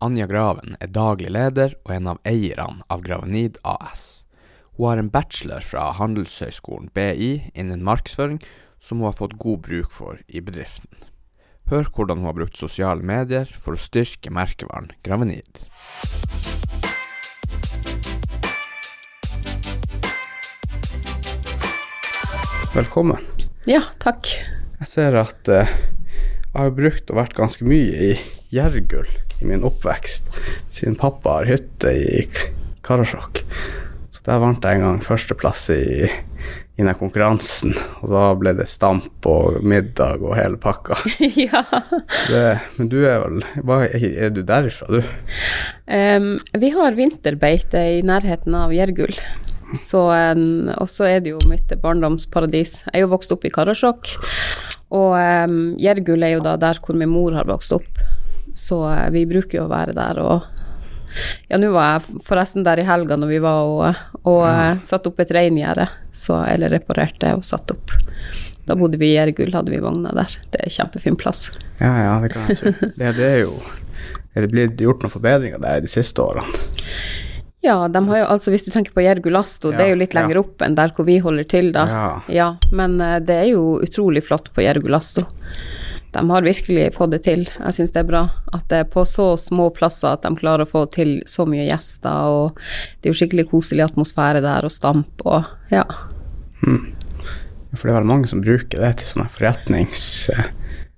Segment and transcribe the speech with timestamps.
[0.00, 4.24] Anja Graven er daglig leder og en av eierne av Gravenid AS.
[4.78, 8.38] Hun har en bachelor fra Handelshøyskolen BI innen markedsføring,
[8.80, 11.04] som hun har fått god bruk for i bedriften.
[11.68, 15.66] Hør hvordan hun har brukt sosiale medier for å styrke merkevaren Gravenid.
[22.72, 23.20] Velkommen.
[23.68, 24.32] Ja, takk.
[24.80, 28.14] Jeg ser at eh, jeg har brukt og vært ganske mye i
[28.48, 29.10] Gjergull
[29.40, 30.40] i min oppvekst,
[30.74, 32.26] siden pappa har hytte i
[32.86, 33.44] Karasjok.
[34.10, 36.08] Så der vant jeg en gang førsteplass i,
[36.76, 40.98] i den konkurransen, og da ble det stamp og middag og hele pakka.
[41.46, 41.62] ja.
[42.28, 42.42] Det,
[42.76, 45.00] men du er vel hva, er, du derifra, du?
[45.88, 49.16] Um, vi har vinterbeite i nærheten av Gjergull.
[49.70, 52.80] Så, og så er det jo mitt barndomsparadis.
[52.88, 54.16] Jeg er jo vokst opp i Karasjok,
[54.98, 58.02] og um, Gjergull er jo da der hvor min mor har vokst opp.
[58.56, 60.48] Så eh, vi bruker jo å være der og
[61.50, 64.76] Ja, nå var jeg forresten der i helga når vi var og, og ja.
[64.84, 65.88] satte opp et reingjerde,
[66.46, 67.96] Eller reparerte og satte opp.
[68.68, 70.36] Da bodde vi i Gjergull, hadde vi vogna der.
[70.52, 71.48] Det er kjempefin plass.
[71.80, 72.74] Ja, ja, det kan jeg tro.
[73.00, 73.56] Det, det er jo
[74.30, 76.46] Er det blitt gjort noen forbedringer der de siste årene?
[77.60, 80.38] Ja, de har jo, altså hvis du tenker på Jergulasto, det er jo litt lenger
[80.38, 80.42] ja.
[80.46, 81.82] opp enn der hvor vi holder til, da.
[82.32, 82.46] Ja.
[82.72, 85.26] men eh, det er jo utrolig flott på Jergulasto.
[86.12, 87.44] De har virkelig fått det til.
[87.46, 88.22] Jeg syns det er bra
[88.52, 91.68] at det er på så små plasser at de klarer å få til så mye
[91.68, 92.58] gjester, og
[92.98, 95.84] det er jo skikkelig koselig atmosfære der, og stamp og ja.
[96.60, 100.02] For det er vel mange som bruker det til sånne forretnings...
[100.34, 100.48] eh,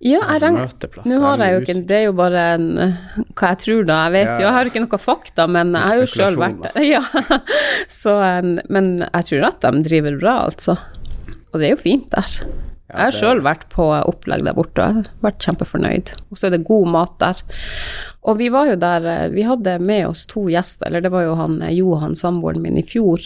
[0.02, 0.72] Ja, jeg regner
[1.06, 2.96] Nå har jeg jo ikke Det er jo bare en, eh,
[3.38, 3.98] hva jeg tror, da.
[4.08, 4.38] Jeg vet Ja.
[4.40, 6.82] jo, jeg har ikke noe fakta, men jeg har jo sjøl vært der.
[6.94, 7.02] Ja.
[7.86, 8.16] Så,
[8.72, 10.74] men jeg tror at de driver bra, altså.
[11.52, 12.40] Og det er jo fint der.
[12.92, 14.86] Jeg har sjøl vært på opplegg der borte
[15.24, 16.12] vært kjempefornøyd.
[16.28, 17.40] Og så er det god mat der.
[18.28, 21.24] Og vi var jo der eh, Vi hadde med oss to gjester, eller det var
[21.24, 23.24] jo han eh, Johan, samboeren min, i fjor,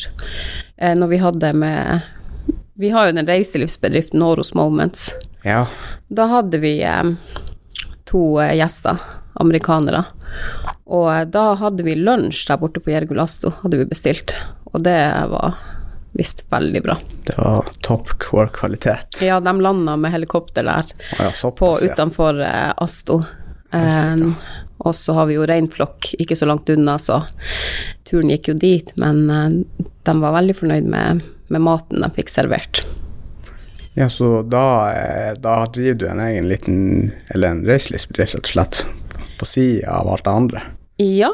[0.77, 2.07] eh, når vi hadde med
[2.79, 5.11] Vi har jo den reiselivsbedriften Noros Moments.
[5.43, 5.65] Ja.
[6.09, 6.79] Da hadde vi
[8.07, 9.01] to gjester,
[9.41, 10.05] amerikanere.
[10.87, 14.37] Og da hadde vi lunsj der borte på Jergulasto, hadde vi bestilt.
[14.73, 14.99] Og det
[15.33, 15.57] var
[16.17, 16.97] visst veldig bra.
[17.27, 19.21] Det var topp core kvalitet.
[19.25, 23.23] Ja, de landa med helikopter der ja, såpass, på, utenfor eh, Asto.
[23.71, 24.35] Um,
[24.79, 27.23] og så har vi jo reinflokk ikke så langt unna, så
[28.09, 28.93] turen gikk jo dit.
[29.01, 29.49] Men eh,
[30.07, 32.85] de var veldig fornøyd med, med maten de fikk servert.
[33.97, 36.81] Ja, så da, eh, da driver du en egen liten,
[37.33, 38.83] eller en reiselivsbedrift rett og slett,
[39.41, 40.65] på sida av alt det andre.
[40.97, 41.33] Ja.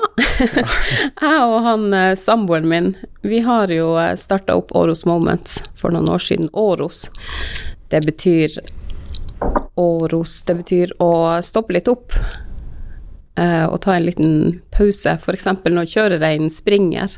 [1.20, 2.92] jeg og han eh, samboeren min,
[3.22, 6.48] vi har jo starta opp Åros Moments for noen år siden.
[6.52, 7.04] Åros,
[7.92, 8.58] det betyr
[9.78, 11.12] Åros, det betyr å
[11.42, 12.12] stoppe litt opp.
[13.38, 14.32] eh, og ta en liten
[14.74, 15.14] pause.
[15.14, 15.46] F.eks.
[15.64, 17.14] når kjørereinen springer,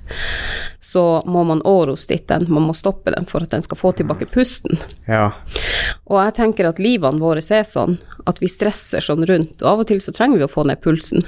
[0.78, 2.46] så må man åros dit den.
[2.48, 4.78] Man må stoppe den for at den skal få tilbake pusten.
[5.08, 5.32] Ja.
[6.04, 9.82] Og jeg tenker at livene våre er sånn at vi stresser sånn rundt, og av
[9.84, 11.24] og til så trenger vi å få ned pulsen.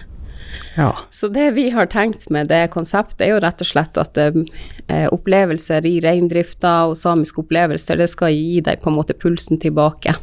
[0.77, 0.91] Ja.
[1.11, 5.07] Så det vi har tenkt med det konseptet, er jo rett og slett at eh,
[5.13, 10.15] opplevelser i reindrifta og samiske opplevelser, det skal gi deg på en måte pulsen tilbake.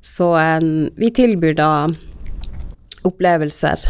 [0.00, 0.60] Så eh,
[0.96, 1.70] vi tilbyr da
[3.06, 3.86] opplevelser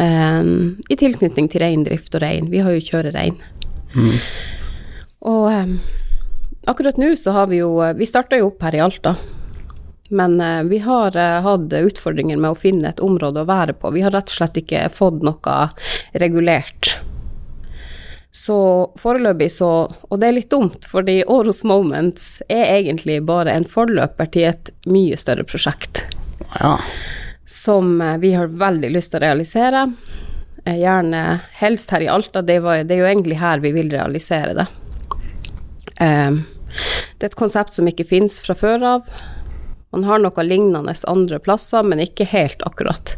[0.00, 0.52] eh,
[0.88, 2.50] i tilknytning til reindrift og rein.
[2.52, 3.36] Vi har jo kjørerein.
[5.28, 5.74] Og eh,
[6.70, 9.16] akkurat nå så har vi jo Vi starta jo opp her i Alta.
[10.08, 13.92] Men eh, vi har eh, hatt utfordringer med å finne et område å være på.
[13.94, 15.58] Vi har rett og slett ikke fått noe
[16.12, 16.98] regulert.
[18.30, 19.68] Så foreløpig så
[20.08, 24.70] Og det er litt dumt, fordi Åros Moments er egentlig bare en forløper til et
[24.86, 26.04] mye større prosjekt
[26.60, 26.76] ja.
[27.44, 29.86] som eh, vi har veldig lyst til å realisere.
[30.64, 31.24] Eh, Gjerne
[31.60, 34.68] helst her i Alta, det, var, det er jo egentlig her vi vil realisere det.
[36.04, 36.38] Eh,
[37.18, 39.20] Det er et konsept som ikke fins fra før av.
[39.92, 43.14] Man har noe lignende andre plasser, men ikke helt akkurat.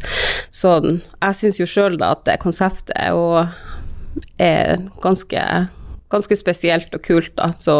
[0.55, 3.47] Så jeg syns jo sjøl da at det konseptet er, jo-
[5.03, 5.43] ganske,
[6.11, 7.51] ganske spesielt og kult, da.
[7.55, 7.75] Så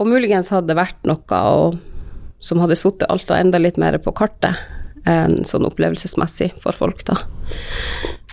[0.00, 1.76] Og muligens hadde det vært noe og,
[2.42, 4.56] som hadde satt Alta enda litt mer på kartet,
[5.04, 7.18] sånn opplevelsesmessig for folk, da.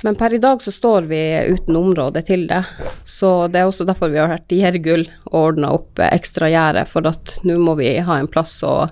[0.03, 1.19] Men per i dag så står vi
[1.51, 2.63] uten område til det,
[3.05, 6.87] så det er også derfor vi har vært i Gjergull og ordna opp ekstra gjerde,
[6.89, 8.87] for at nå må vi ha en plass å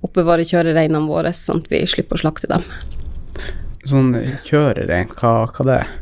[0.00, 2.64] oppbevare kjørereinene våre, sånn at vi slipper å slakte dem.
[3.90, 4.14] Sånn
[4.46, 5.92] kjørerein, hva, hva det er?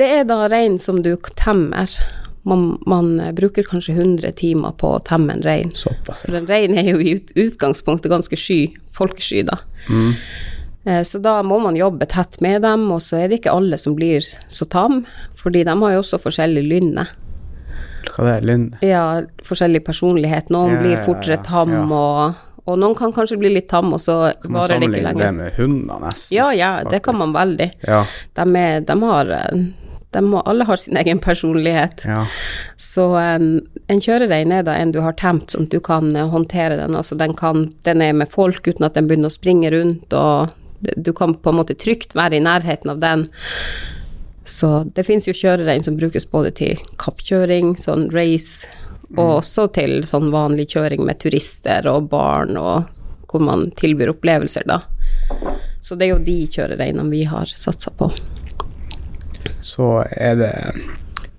[0.00, 1.90] Det er da rein som du temmer.
[2.44, 5.70] Man, man bruker kanskje 100 timer på å temme en rein.
[5.72, 6.26] Såpass.
[6.26, 8.58] For en rein er jo i utgangspunktet ganske sky,
[8.92, 9.56] folkesky, da.
[9.88, 10.12] Mm.
[11.08, 13.94] Så da må man jobbe tett med dem, og så er det ikke alle som
[13.96, 14.20] blir
[14.52, 15.06] så tam,
[15.40, 17.06] fordi de har jo også forskjellig lynne.
[18.12, 18.80] Hva det er lynne?
[18.84, 19.04] Ja,
[19.48, 20.50] forskjellig personlighet.
[20.52, 21.84] Noen Ja, blir fortere tam, ja.
[21.88, 25.08] Og, og noen kan kanskje bli litt tam, og så varer det ikke lenger.
[25.08, 26.36] Kan man sammenligne det med hunder, nesten?
[26.36, 27.70] Ja, ja, det kan man veldig.
[27.88, 28.02] Ja,
[28.36, 29.64] De, er, de har eh,
[30.14, 32.04] de må, Alle har sin egen personlighet.
[32.08, 32.26] ja.
[32.76, 33.48] Så en,
[33.90, 36.96] en kjørerein er da en du har temt, sånn at du kan eh, håndtere den.
[36.98, 40.54] Altså den, kan, den er med folk uten at den begynner å springe rundt, og
[40.96, 43.28] du kan på en måte trygt være i nærheten av den.
[44.44, 48.68] Så det finnes jo kjørerein som brukes både til kappkjøring, sånn race,
[49.14, 52.90] og også til sånn vanlig kjøring med turister og barn, og
[53.30, 54.82] hvor man tilbyr opplevelser, da.
[55.84, 58.10] Så det er jo de kjørereinene vi har satsa på.
[59.74, 60.52] Så er det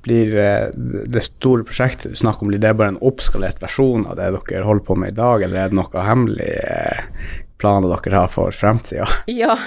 [0.06, 0.68] blir eh,
[1.06, 4.66] det store prosjektet du snakker om, blir det bare en oppskalert versjon av det dere
[4.68, 7.30] holder på med i dag, eller er det noen hemmelige eh,
[7.62, 9.08] planer dere har for fremtida?
[9.42, 9.58] Ja,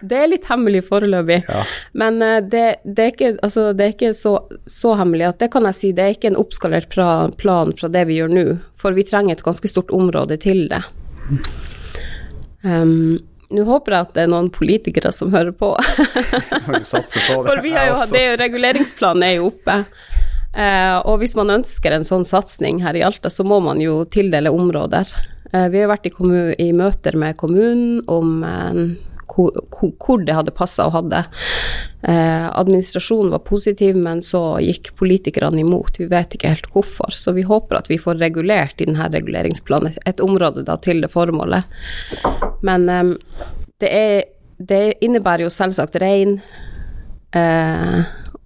[0.00, 1.42] det er litt hemmelig foreløpig.
[1.48, 1.64] Ja.
[1.92, 5.50] Men eh, det, det er ikke, altså, det er ikke så, så hemmelig at det
[5.56, 8.46] kan jeg si, det er ikke en oppskalert plan fra det vi gjør nå,
[8.78, 10.84] for vi trenger et ganske stort område til det.
[12.62, 13.18] Um,
[13.50, 15.72] nå håper jeg at det er noen politikere som hører på,
[16.70, 19.82] på for vi har jo, det er reguleringsplanen er jo oppe.
[20.50, 24.02] Eh, og hvis man ønsker en sånn satsing her i Alta, så må man jo
[24.10, 25.10] tildele områder.
[25.52, 26.14] Eh, vi har vært i,
[26.62, 28.80] i møter med kommunen om eh,
[29.30, 31.22] hvor, hvor- det hadde passa å ha det.
[32.02, 35.98] Eh, administrasjonen var positiv, men så gikk politikerne imot.
[35.98, 37.14] Vi vet ikke helt hvorfor.
[37.14, 41.12] Så vi håper at vi får regulert i denne reguleringsplanen et område da til det
[41.12, 41.64] formålet.
[42.66, 43.12] Men eh,
[43.80, 44.22] det, er,
[44.58, 46.40] det innebærer jo selvsagt rein.
[47.36, 48.00] Eh,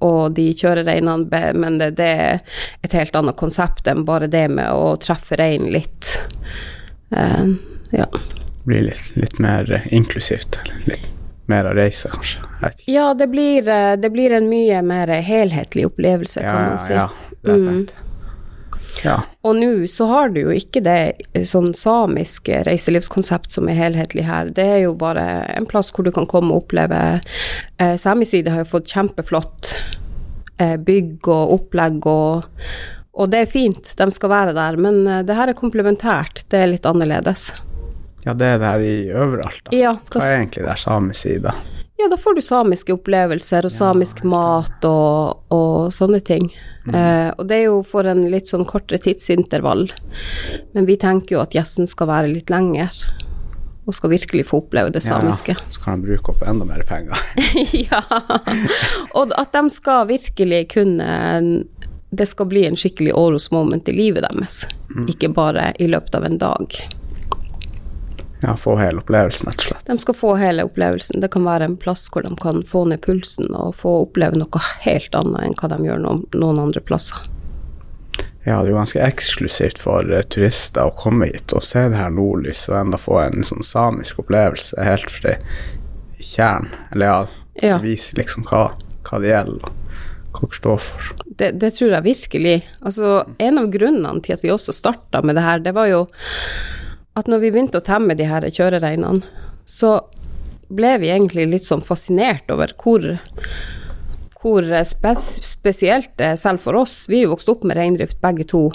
[0.05, 2.43] og de kjører reinene, men det, det er
[2.85, 6.17] et helt annet konsept enn bare det med å treffe reinen litt.
[7.15, 7.55] Uh,
[7.95, 8.09] ja.
[8.65, 10.59] Blir litt, litt mer eh, inklusivt.
[10.89, 11.11] Litt
[11.51, 12.45] mer å reise, kanskje.
[12.89, 16.97] Ja, det blir, eh, det blir en mye mer helhetlig opplevelse, kan man si.
[16.97, 17.11] ja,
[17.43, 17.87] det har jeg Mm.
[19.03, 19.23] Ja.
[19.43, 24.25] Og nå så har du jo ikke det eh, sånn samisk reiselivskonsept som er helhetlig
[24.25, 24.49] her.
[24.55, 27.01] Det er jo bare en plass hvor du kan komme og oppleve
[27.77, 29.75] eh, Samiside har jo fått kjempeflott
[30.63, 32.51] eh, bygg og opplegg og
[33.15, 36.59] og det er fint, de skal være der, men eh, det her er komplementært, det
[36.59, 37.53] er litt annerledes.
[38.25, 39.77] Ja, det er det her i overalt, da.
[39.77, 41.55] Ja, Hva hva er egentlig det samiske side?
[41.97, 46.49] ja, da får du samiske opplevelser og samisk mat og, og sånne ting.
[46.91, 49.87] Eh, og det er jo for en litt sånn kortere tidsintervall,
[50.75, 52.91] men vi tenker jo at gjesten skal være litt lenger,
[53.85, 55.55] og skal virkelig få oppleve det samiske.
[55.57, 57.21] Ja, så kan de bruke opp enda mer penger.
[57.87, 58.03] ja.
[59.15, 61.09] Og at de skal virkelig kunne
[62.15, 64.65] Det skal bli en skikkelig Åros moment i livet deres,
[65.11, 66.77] ikke bare i løpet av en dag.
[68.45, 69.87] Ja, få hele opplevelsen, rett og slett.
[69.89, 71.21] De skal få hele opplevelsen.
[71.23, 74.61] Det kan være en plass hvor de kan få ned pulsen og få oppleve noe
[74.85, 77.23] helt annet enn hva de gjør noen, noen andre plasser.
[78.45, 81.97] Ja, det er jo ganske eksklusivt for eh, turister å komme hit og se det
[81.97, 85.39] her nordlys, og enda få en sånn samisk opplevelse helt fra
[86.21, 86.69] tjern.
[86.93, 87.25] Eller ja,
[87.63, 87.79] Ja.
[87.81, 88.67] vise liksom hva,
[89.09, 89.73] hva det gjelder,
[90.35, 91.15] hva dere står for.
[91.41, 92.57] Det, det tror jeg virkelig.
[92.83, 96.05] Altså, en av grunnene til at vi også starta med det her, det var jo
[97.15, 99.23] at når vi begynte å temme de her kjørereinene,
[99.65, 100.01] så
[100.75, 103.05] ble vi egentlig litt sånn fascinert over hvor,
[104.41, 107.05] hvor spes, spesielt det er selv for oss.
[107.09, 108.67] Vi er jo vokst opp med reindrift begge to,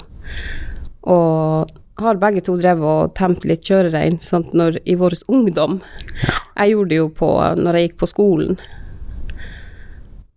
[1.10, 5.80] og har begge to drevet og temt litt kjørerein sånn når, i vår ungdom.
[6.56, 8.60] Jeg gjorde det jo på, når jeg gikk på skolen.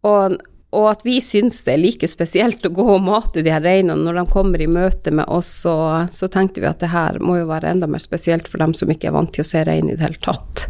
[0.04, 0.36] Og,
[0.74, 4.02] og at vi syns det er like spesielt å gå og mate de her reinene
[4.02, 5.76] når de kommer i møte med oss, så,
[6.12, 8.92] så tenkte vi at det her må jo være enda mer spesielt for dem som
[8.92, 10.66] ikke er vant til å se rein i det hele tatt.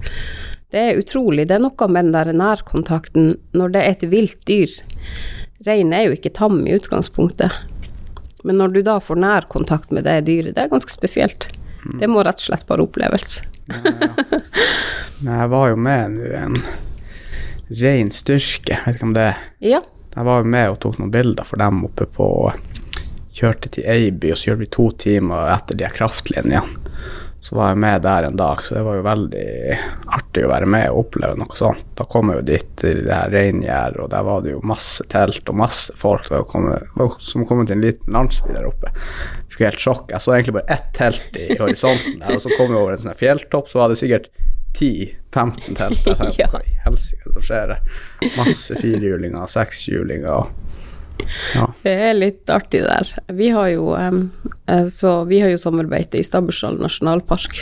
[0.74, 1.46] Det er utrolig.
[1.48, 4.74] Det er noe med den der nærkontakten når det er et vilt dyr.
[5.68, 7.54] Rein er jo ikke tam i utgangspunktet,
[8.44, 11.48] men når du da får nærkontakt med det dyret, det er ganske spesielt.
[12.00, 13.38] Det må rett og slett bare oppleves.
[15.24, 16.58] Men jeg var jo med nå en
[17.80, 19.30] rein styrke, vet ikke om det
[19.64, 19.80] Ja.
[20.14, 22.28] Jeg var jo med og tok noen bilder for dem oppe på
[23.34, 26.62] Kjørte til Eiby, og så kjørte vi to timer etter de kraftlinjene.
[27.44, 29.48] Så var jeg med der en dag, så det var jo veldig
[30.16, 31.82] artig å være med og oppleve noe sånt.
[31.98, 35.04] Da kom jeg jo dit til det her reingjerdet, og der var det jo masse
[35.12, 36.30] telt og masse folk.
[36.48, 36.88] Kommet,
[37.26, 38.94] som å komme til en liten landsby der oppe.
[39.52, 40.14] Fikk helt sjokk.
[40.14, 43.04] Jeg så egentlig bare ett telt i horisonten der, og så kom jeg over en
[43.10, 44.32] sånn fjelltopp, så var det sikkert
[44.74, 46.06] 10-15 telt.
[46.06, 46.48] Jeg tenkte, Ja.
[46.52, 47.82] Hva i helsike som skjer her?
[48.38, 50.52] Masse firehjulinger, sekshjulinger
[51.54, 51.68] Ja.
[51.84, 53.10] Det er litt artig der.
[53.38, 57.62] Vi har jo, eh, vi har jo sommerbeite i Stabbursdal nasjonalpark.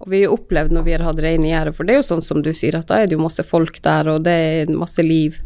[0.00, 2.08] Og vi har opplevd når vi har hatt rein i gjerdet, for det er jo
[2.10, 4.74] sånn som du sier, at da er det jo masse folk der, og det er
[4.74, 5.38] masse liv.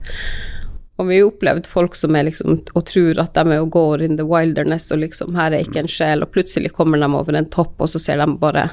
[0.97, 4.03] Og vi har opplevd folk som er liksom og tror at de er og går
[4.07, 7.37] in the wilderness, og liksom her er ikke en sjel, og plutselig kommer de over
[7.37, 8.71] en topp, og så ser de bare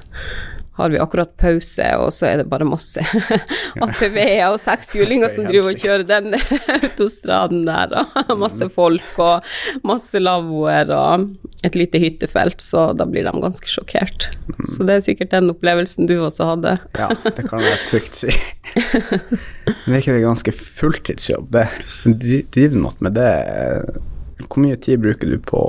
[0.74, 3.02] har vi akkurat pause, og så er det bare masse
[3.86, 6.34] ATV-er og sekshjulinger som driver og kjører den
[6.80, 7.94] autostraden der,
[8.26, 9.46] og masse folk og
[9.86, 11.28] masse lavvoer og
[11.64, 14.30] et lite hyttefelt, så da blir de ganske sjokkert.
[14.68, 16.74] Så det er sikkert den opplevelsen du også hadde.
[16.98, 18.34] Ja, det kan jeg trygt si.
[19.86, 21.68] Men er ikke det ganske fulltidsjobb, det?
[22.04, 23.30] Dri- Driver du noe med det?
[24.50, 25.62] Hvor mye tid bruker du på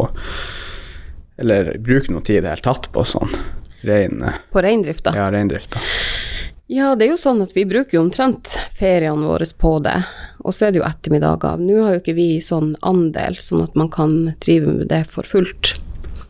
[1.39, 3.31] Eller bruker du noe tid i det hele tatt på sånn
[3.89, 5.13] rein På reindrifta?
[5.17, 5.81] ja, reindrifta.
[6.67, 9.99] Ja, det er jo sånn at vi bruker jo omtrent feriene våre på det,
[10.41, 11.61] og så er det jo ettermiddager.
[11.61, 15.29] Nå har jo ikke vi sånn andel, sånn at man kan drive med det for
[15.29, 15.75] fullt.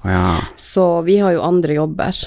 [0.03, 0.43] Ja.
[0.59, 2.19] Så vi har jo andre jobber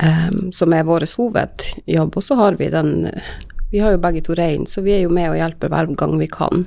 [0.00, 3.10] um, som er vår hovedjobb, og så har vi den
[3.70, 6.16] Vi har jo begge to rein, så vi er jo med og hjelper hver gang
[6.18, 6.64] vi kan.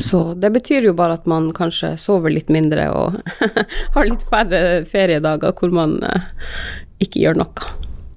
[0.00, 3.16] Så det betyr jo bare at man kanskje sover litt mindre og
[3.96, 6.28] har litt færre feriedager hvor man eh,
[7.02, 7.70] ikke gjør noe.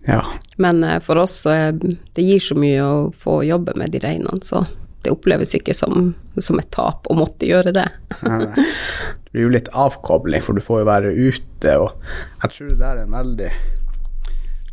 [0.05, 0.22] ja.
[0.62, 4.62] Men eh, for oss det gir så mye å få jobbe med de reinene, så
[5.05, 7.88] det oppleves ikke som, som et tap å måtte gjøre det.
[8.22, 11.91] Det blir jo litt avkobling, for du får jo være ute, og
[12.41, 13.50] jeg tror det der er en veldig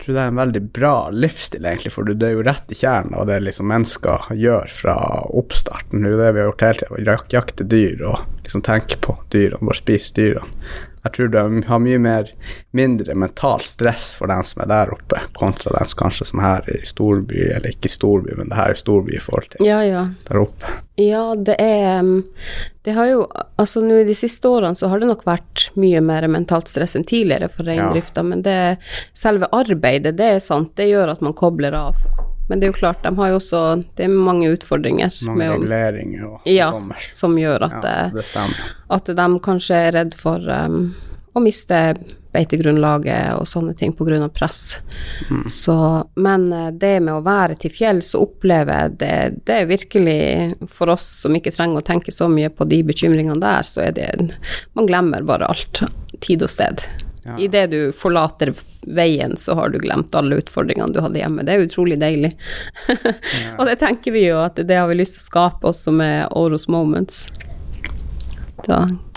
[0.02, 3.14] tror det er en veldig bra livsstil, egentlig, for du er jo rett i kjernen
[3.18, 4.96] av det liksom mennesker gjør fra
[5.30, 6.02] oppstarten.
[6.02, 9.16] Det er det vi har gjort hele tida, jak jakte dyr og liksom tenke på
[9.34, 10.64] dyrene, bare spise dyrene.
[11.02, 12.30] Jeg tror de har mye mer
[12.70, 16.46] mindre mentalt stress for den som er der oppe, kontra den som kanskje som er
[16.46, 19.80] her i storby, eller ikke storby, men det her er storby i forhold til Ja,
[19.86, 20.06] ja.
[20.28, 20.72] der oppe.
[21.00, 22.02] Ja, det er
[22.84, 23.22] Det har jo
[23.58, 26.96] Altså nå i de siste årene så har det nok vært mye mer mentalt stress
[26.98, 28.78] enn tidligere for reindrifta, men det
[29.14, 31.96] selve arbeidet, det er sant, det gjør at man kobler av.
[32.52, 33.60] Men det er jo klart, de har jo også
[33.96, 37.00] Det er mange utfordringer Mange med reguleringer og Ja, kommer.
[37.08, 38.58] som gjør at, Ja, det, stemmer.
[38.92, 40.90] at de kanskje er redd for um,
[41.32, 41.78] å miste
[42.32, 44.78] beitegrunnlaget og sånne ting av press.
[45.48, 45.76] Så,
[46.16, 50.92] men eh, det med å være til fjells og oppleve det, det er virkelig for
[50.92, 54.10] oss som ikke trenger å tenke så mye på de bekymringene der, så er det
[54.74, 55.82] Man glemmer bare alt.
[56.20, 56.84] Tid og sted.
[57.22, 57.36] Ja.
[57.38, 58.50] Idet du forlater
[58.86, 61.44] veien, så har du glemt alle utfordringene du hadde hjemme.
[61.46, 62.32] Det er utrolig deilig.
[63.58, 66.34] og det tenker vi jo at det har vi lyst til å skape også med
[66.38, 67.28] Oros Moments.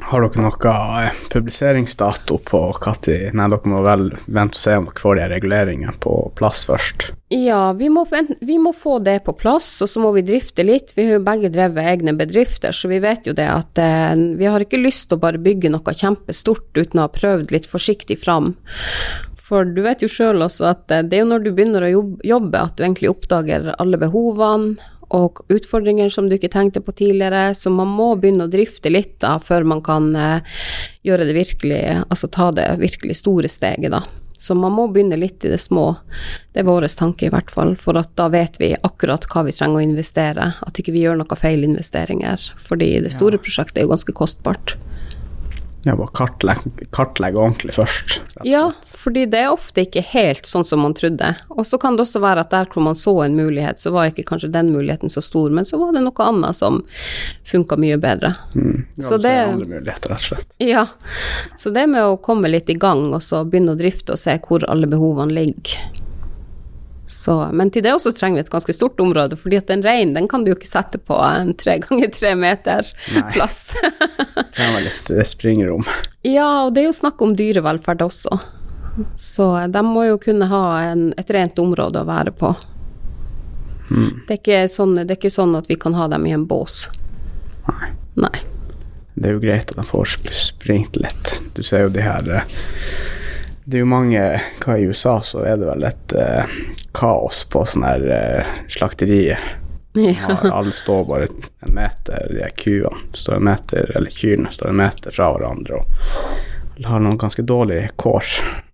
[0.05, 0.71] Har dere noe
[1.01, 5.27] eh, publiseringsdato på når Nei, dere må vel vente og se om dere får de
[5.33, 7.09] reguleringene på plass først.
[7.33, 8.05] Ja, vi må,
[8.39, 10.93] vi må få det på plass, og så må vi drifte litt.
[10.95, 14.49] Vi har jo begge drevet egne bedrifter, så vi vet jo det at eh, vi
[14.49, 18.21] har ikke lyst til å bare bygge noe kjempestort uten å ha prøvd litt forsiktig
[18.21, 18.53] fram.
[19.45, 21.93] For du vet jo sjøl også at eh, det er jo når du begynner å
[22.25, 27.53] jobbe at du egentlig oppdager alle behovene og utfordringer som du ikke tenkte på tidligere,
[27.55, 30.59] så man må begynne å drifte litt da, før man kan eh,
[31.05, 34.03] gjøre det virkelig, altså ta det virkelig store steget, da.
[34.37, 35.95] Så man må begynne litt i det små.
[36.53, 39.79] Det er vår tanke i hvert fall, for da vet vi akkurat hva vi trenger
[39.79, 44.17] å investere, at ikke vi gjør feil feilinvesteringer, fordi det store prosjektet er jo ganske
[44.17, 44.75] kostbart.
[45.85, 48.15] Ja, bare kartlegge, kartlegge ordentlig først.
[48.43, 51.29] Ja, fordi det er ofte ikke helt sånn som man trodde.
[51.53, 54.09] Og så kan det også være at der hvor man så en mulighet, så var
[54.09, 56.81] ikke kanskje den muligheten så stor, men så var det noe annet som
[57.45, 58.33] funka mye bedre.
[58.55, 58.85] Mm.
[58.97, 60.47] Ja, Så så det- andre muligheter, rett og slett.
[60.57, 60.87] Ja,
[61.57, 64.39] så det med å komme litt i gang, og så begynne å drifte og se
[64.47, 65.77] hvor alle behovene ligger.
[67.05, 70.15] Så, men til det også trenger vi et ganske stort område, fordi at en rein
[70.15, 73.25] den kan du jo ikke sette på en tre ganger tre meter Nei.
[73.33, 73.75] plass.
[74.55, 75.85] Trenger litt eh, springrom.
[76.25, 78.39] ja, og det er jo snakk om dyrevelferd også.
[79.19, 82.55] Så de må jo kunne ha en, et rent område å være på.
[83.89, 86.47] Det, er ikke sånn, det er ikke sånn at vi kan ha dem i en
[86.49, 86.87] bås.
[87.69, 87.91] Nei.
[88.25, 88.37] Nei.
[89.15, 91.35] Det er jo greit at de får springt litt.
[91.55, 92.55] Du ser jo de her eh,
[93.65, 94.23] Det er jo mange
[94.61, 96.57] Hva i USA så er det vel et eh,
[96.93, 99.41] kaos på sånne her eh, slakterier.
[99.95, 100.35] Ja.
[100.51, 101.27] Alle står bare
[101.63, 105.79] en meter, de her kuene står en meter, eller kyrne står en meter fra hverandre
[105.79, 105.87] og
[106.83, 108.27] har noen ganske dårlige kår.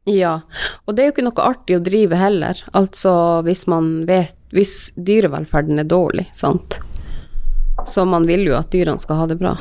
[0.10, 0.40] Ja,
[0.86, 3.14] og det er jo ikke noe artig å drive heller, altså
[3.46, 6.82] hvis man vet Hvis dyrevelferden er dårlig, sant.
[7.88, 9.54] Så man vil jo at dyrene skal ha det bra.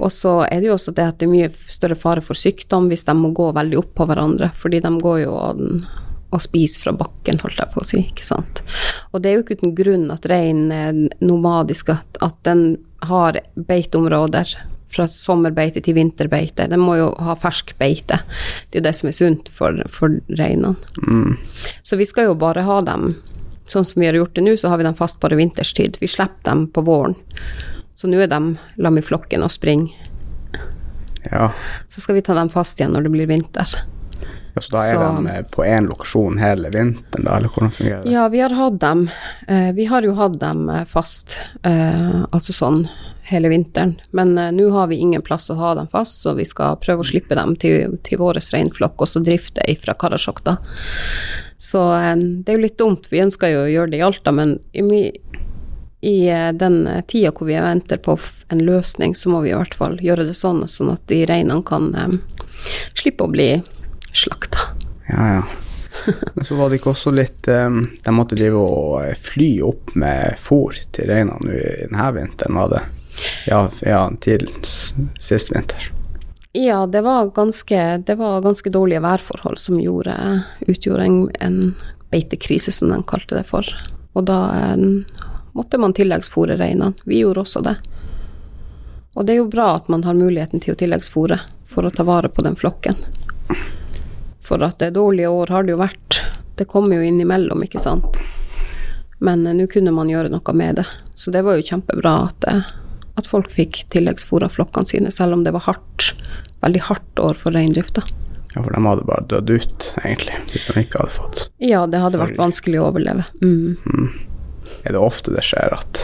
[0.00, 2.88] Og så er det jo også det at det er mye større fare for sykdom
[2.90, 5.60] hvis de må gå veldig opp på hverandre, fordi de går jo og,
[6.30, 8.64] og spiser fra bakken, holdt jeg på å si, ikke sant.
[9.12, 13.38] Og det er jo ikke uten grunn at reinen er nomadisk, at, at den har
[13.56, 14.56] beiteområder
[14.90, 16.66] fra sommerbeite til vinterbeite.
[16.70, 18.20] Den må jo ha fersk beite.
[18.68, 20.74] Det er jo det som er sunt for, for reinene.
[21.86, 23.12] Så vi skal jo bare ha dem
[23.70, 26.00] sånn som vi har gjort det nå, så har vi dem fast bare vinterstid.
[26.02, 27.14] Vi slipper dem på våren.
[28.00, 28.40] Så nå er de
[28.80, 29.92] lam i flokken og springer.
[31.30, 31.50] Ja.
[31.92, 33.68] Så skal vi ta dem fast igjen når det blir vinter.
[34.54, 37.70] ja, så da er Så- de eh, på én lokasjon hele vinteren, da, eller hvordan
[37.70, 38.10] fungerer det?
[38.12, 39.08] Ja, vi har hatt dem.
[39.46, 42.88] Eh, vi har jo hatt dem eh, fast, eh, altså sånn
[43.30, 43.92] hele vinteren.
[44.12, 47.06] Men nå har vi ingen plass å ha dem fast, så vi skal prøve å
[47.06, 50.56] slippe dem til, til vår reinflokk, og så drifte fra Karasjok, da.
[51.56, 51.78] Så
[52.42, 53.06] det er jo litt dumt.
[53.12, 55.12] Vi ønsker jo å gjøre det i Alta, men i, mi-
[56.00, 59.56] i eh, den eh, tida hvor vi venter på en løsning, så må vi i
[59.56, 62.16] hvert fall gjøre det sånn, sånn at de reinene kan um,
[62.96, 63.50] slippe å bli
[64.12, 64.72] slakta.
[65.10, 65.42] Ja, ja.
[66.34, 70.38] Men så var det ikke også litt um, De måtte drive og fly opp med
[70.40, 72.84] fôr til reinene denne vinteren, var det?
[73.50, 75.90] Ja, ja til sist vinter.
[76.56, 80.14] Ja, det var ganske, det var ganske dårlige værforhold som gjorde,
[80.66, 81.58] utgjorde en, en
[82.10, 83.68] beitekrise, som de kalte det for.
[84.18, 86.94] Og da eh, måtte man tilleggsfòre reinene.
[87.04, 87.76] Vi gjorde også det.
[89.14, 91.40] Og det er jo bra at man har muligheten til å tilleggsfòre
[91.70, 92.98] for å ta vare på den flokken.
[94.42, 96.20] For at det dårlige år har det jo vært.
[96.58, 98.20] Det kommer jo innimellom, ikke sant.
[99.20, 100.86] Men eh, nå kunne man gjøre noe med det.
[101.14, 102.70] Så det var jo kjempebra at, eh,
[103.20, 106.12] at folk fikk tilleggsfôra flokkene sine, selv om det var hardt,
[106.64, 108.02] veldig hardt år for reindrifta.
[108.54, 112.00] Ja, for de hadde bare dødd ut, egentlig, hvis de ikke hadde fått Ja, det
[112.02, 113.28] hadde vært vanskelig å overleve.
[113.44, 113.76] Mm.
[114.84, 116.00] Er det ofte det skjer at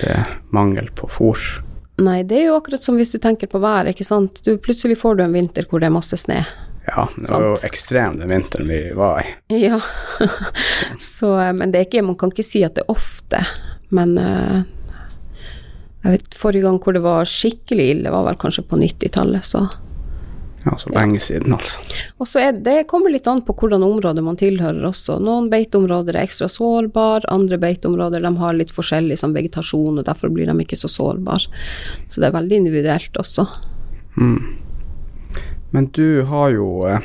[0.00, 1.40] det er mangel på fôr?
[2.00, 4.40] Nei, det er jo akkurat som hvis du tenker på været, ikke sant.
[4.46, 6.40] Du, plutselig får du en vinter hvor det er masse snø.
[6.86, 9.34] Ja, det var jo ekstrem den vinteren vi var i.
[9.66, 9.80] Ja,
[10.98, 13.42] så, eh, men det er ikke, man kan ikke si at det er ofte,
[13.94, 14.62] men eh,
[16.00, 19.66] jeg vet, forrige gang hvor det var skikkelig ille, var vel kanskje på 90-tallet, så
[20.64, 21.80] Ja, så lenge siden, altså.
[22.20, 25.16] Og så er det kommer litt an på hvordan område man tilhører også.
[25.24, 30.32] Noen beiteområder er ekstra sårbare, andre beiteområder de har litt forskjellig sånn vegetasjon, og derfor
[30.34, 31.48] blir de ikke så sårbare.
[32.08, 33.46] Så det er veldig individuelt også.
[35.70, 37.00] Men du har jo eh,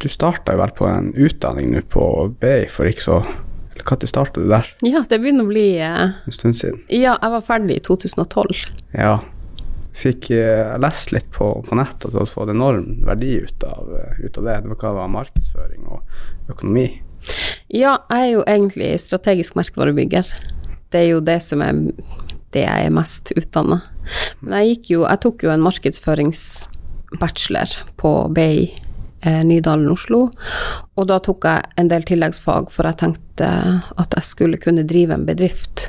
[0.00, 2.04] Du starta vel på en utdanning nå på
[2.40, 4.70] BI for ikke så Eller når starta du der?
[4.82, 6.80] Ja, det begynner å bli eh, En stund siden?
[6.88, 8.64] Ja, jeg var ferdig i 2012.
[8.96, 9.20] Ja.
[10.02, 13.84] Fikk eh, lest litt på, på nett at du hadde fått enorm verdi ut av,
[13.98, 14.56] eh, ut av det.
[14.64, 15.98] Det var hva var markedsføring og
[16.50, 16.88] økonomi.
[17.72, 20.24] Ja, jeg er jo egentlig strategisk merkevarebygger.
[20.92, 21.72] Det er jo det som er
[22.52, 23.78] det jeg er mest utdanna.
[24.42, 28.60] Men jeg gikk jo Jeg tok jo en markedsføringsbachelor på BI
[29.22, 30.26] Nydalen Oslo,
[30.98, 33.48] og da tok jeg en del tilleggsfag, for jeg tenkte
[34.00, 35.86] at jeg skulle kunne drive en bedrift.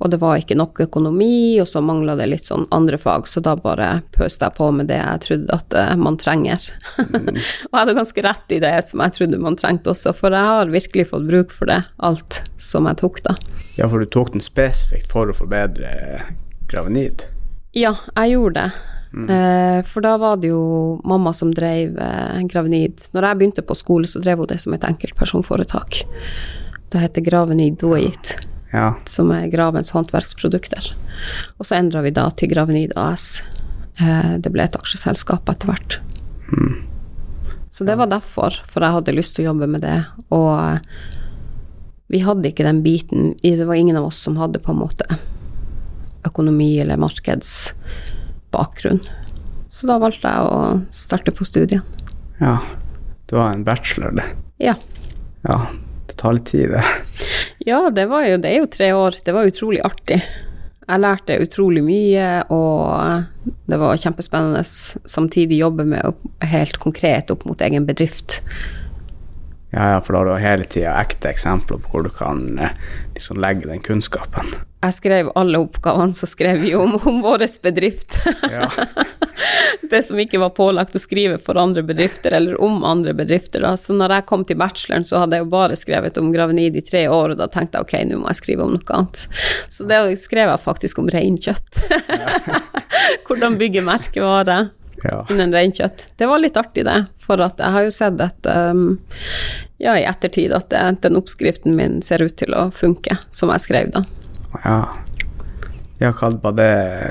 [0.00, 3.42] Og det var ikke nok økonomi, og så mangla det litt sånn andre fag, så
[3.44, 6.70] da bare pøste jeg på med det jeg trodde at eh, man trenger.
[7.02, 10.52] og jeg hadde ganske rett i det som jeg trodde man trengte også, for jeg
[10.54, 13.36] har virkelig fått bruk for det, alt som jeg tok da.
[13.76, 15.92] Ja, for du tok den spesifikt for å forbedre
[16.70, 17.26] gravenid.
[17.76, 18.99] Ja, jeg gjorde det.
[19.12, 23.08] Eh, for da var det jo mamma som drev eh, Gravenid.
[23.12, 26.02] Når jeg begynte på skole, så drev hun det som et enkeltpersonforetak.
[26.90, 28.36] Det heter Gravenid Doit,
[28.72, 28.94] Ja.
[29.06, 30.92] som er Gravens håndverksprodukter.
[31.58, 33.42] Og så endra vi da til Gravenid AS.
[33.98, 35.98] Eh, det ble et aksjeselskap etter hvert.
[37.70, 39.98] Så det var derfor, for jeg hadde lyst til å jobbe med det.
[40.30, 40.78] Og eh,
[42.10, 45.06] vi hadde ikke den biten Det var ingen av oss som hadde på en måte
[46.26, 46.96] økonomi eller
[48.50, 49.00] markedsbakgrunn.
[49.70, 51.82] Så da valgte jeg å starte på studiene.
[52.40, 52.58] ja.
[53.30, 54.24] Du var en bachelor, det.
[54.58, 54.74] Ja.
[55.46, 55.68] Ja,
[56.08, 56.82] det tar litt tid, det.
[57.58, 59.14] ja, det var jo Det er jo tre år.
[59.24, 60.20] Det var utrolig artig.
[60.88, 63.22] Jeg lærte utrolig mye, og
[63.70, 68.40] det var kjempespennende samtidig jobbe med helt konkret opp mot egen bedrift.
[69.70, 72.74] Ja, ja, for da har du hele tida ekte eksempler på hvor du kan eh,
[73.14, 74.50] liksom legge den kunnskapen.
[74.80, 78.18] Jeg skrev alle oppgavene, så skrev vi om, om vår bedrift.
[78.50, 78.70] Ja.
[79.90, 83.62] det som ikke var pålagt å skrive for andre bedrifter, eller om andre bedrifter.
[83.62, 83.76] Da.
[83.76, 86.84] Så når jeg kom til bacheloren, så hadde jeg jo bare skrevet om gravenid i
[86.86, 89.24] tre år, og da tenkte jeg ok, nå må jeg skrive om noe annet.
[89.70, 91.84] Så det skrev jeg faktisk om reinkjøtt.
[93.28, 94.60] Hvordan bygge merkevare
[95.04, 95.26] ja.
[95.30, 96.10] innen reinkjøtt.
[96.16, 97.04] Det var litt artig, det.
[97.22, 98.98] For jeg har jo sett at um,
[99.80, 103.66] ja, i ettertid at det, den oppskriften min ser ut til å funke, som jeg
[103.66, 104.04] skrev da.
[104.64, 104.80] Ja.
[106.00, 106.70] Ja, hva det,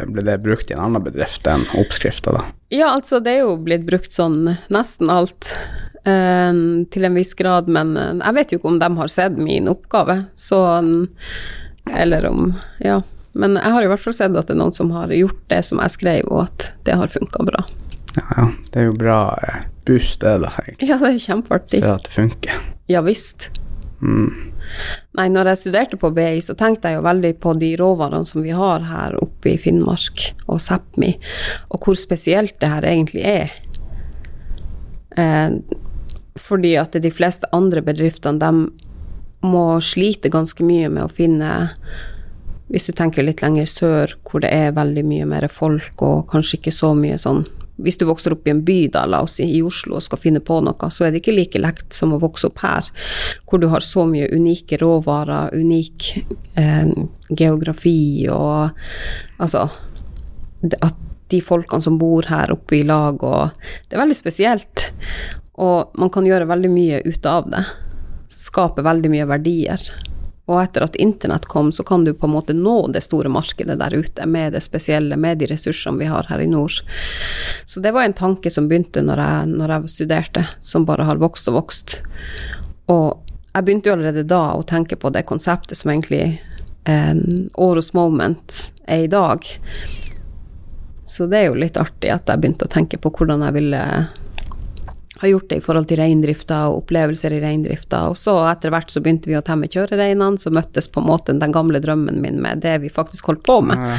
[0.09, 2.47] ble det brukt i en annen bedrift enn oppskrifta, da?
[2.73, 5.53] Ja, altså det er jo blitt brukt sånn nesten alt.
[6.09, 6.53] eh,
[6.89, 9.69] til en viss grad, men eh, jeg vet jo ikke om de har sett min
[9.69, 10.65] oppgave, så
[11.89, 13.01] Eller om Ja.
[13.33, 15.61] Men jeg har i hvert fall sett at det er noen som har gjort det
[15.63, 17.61] som jeg skrev, og at det har funka bra.
[18.15, 18.45] Ja, ja.
[18.71, 20.53] Det er jo bra eh, boost, det, da.
[20.79, 21.81] Ja, det er kjempeartig.
[21.83, 22.61] Se at det funker.
[22.89, 23.49] Ja visst.
[24.01, 24.49] Mm.
[25.17, 28.43] Nei, når jeg studerte på BI, så tenkte jeg jo veldig på de råvarene som
[28.45, 31.15] vi har her oppe i Finnmark, og Sápmi,
[31.69, 33.55] og hvor spesielt det her egentlig er.
[35.17, 35.57] Eh,
[36.39, 41.69] fordi at de fleste andre bedriftene, de må slite ganske mye med å finne
[42.69, 46.59] Hvis du tenker litt lenger sør, hvor det er veldig mye mer folk, og kanskje
[46.59, 47.39] ikke så mye sånn
[47.83, 50.21] hvis du vokser opp i en by, da, la oss si i Oslo, og skal
[50.21, 52.89] finne på noe, så er det ikke like lett som å vokse opp her,
[53.49, 56.09] hvor du har så mye unike råvarer, unik
[56.59, 56.91] eh,
[57.29, 58.71] geografi og
[59.39, 59.61] Altså
[60.83, 60.97] At
[61.31, 63.53] de folkene som bor her oppe i lag, og
[63.87, 64.89] Det er veldig spesielt.
[65.61, 67.61] Og man kan gjøre veldig mye ut av det.
[68.33, 69.83] Skape veldig mye verdier.
[70.49, 73.77] Og etter at internett kom, så kan du på en måte nå det store markedet
[73.77, 76.81] der ute med det spesielle, med de ressursene vi har her i nord.
[77.65, 81.21] Så det var en tanke som begynte når jeg, når jeg studerte, som bare har
[81.21, 81.99] vokst og vokst.
[82.89, 83.21] Og
[83.53, 86.39] jeg begynte jo allerede da å tenke på det konseptet som egentlig
[86.89, 87.13] eh,
[87.53, 88.57] Åros Moment
[88.89, 89.45] er i dag.
[91.05, 93.83] Så det er jo litt artig at jeg begynte å tenke på hvordan jeg ville
[95.19, 98.05] har gjort det i forhold til reindrifta og opplevelser i reindrifta.
[98.07, 101.35] Og så etter hvert så begynte vi å temme kjørereinene, så møttes på en måte
[101.35, 103.81] den gamle drømmen min med det vi faktisk holdt på med.
[103.83, 103.97] Ja.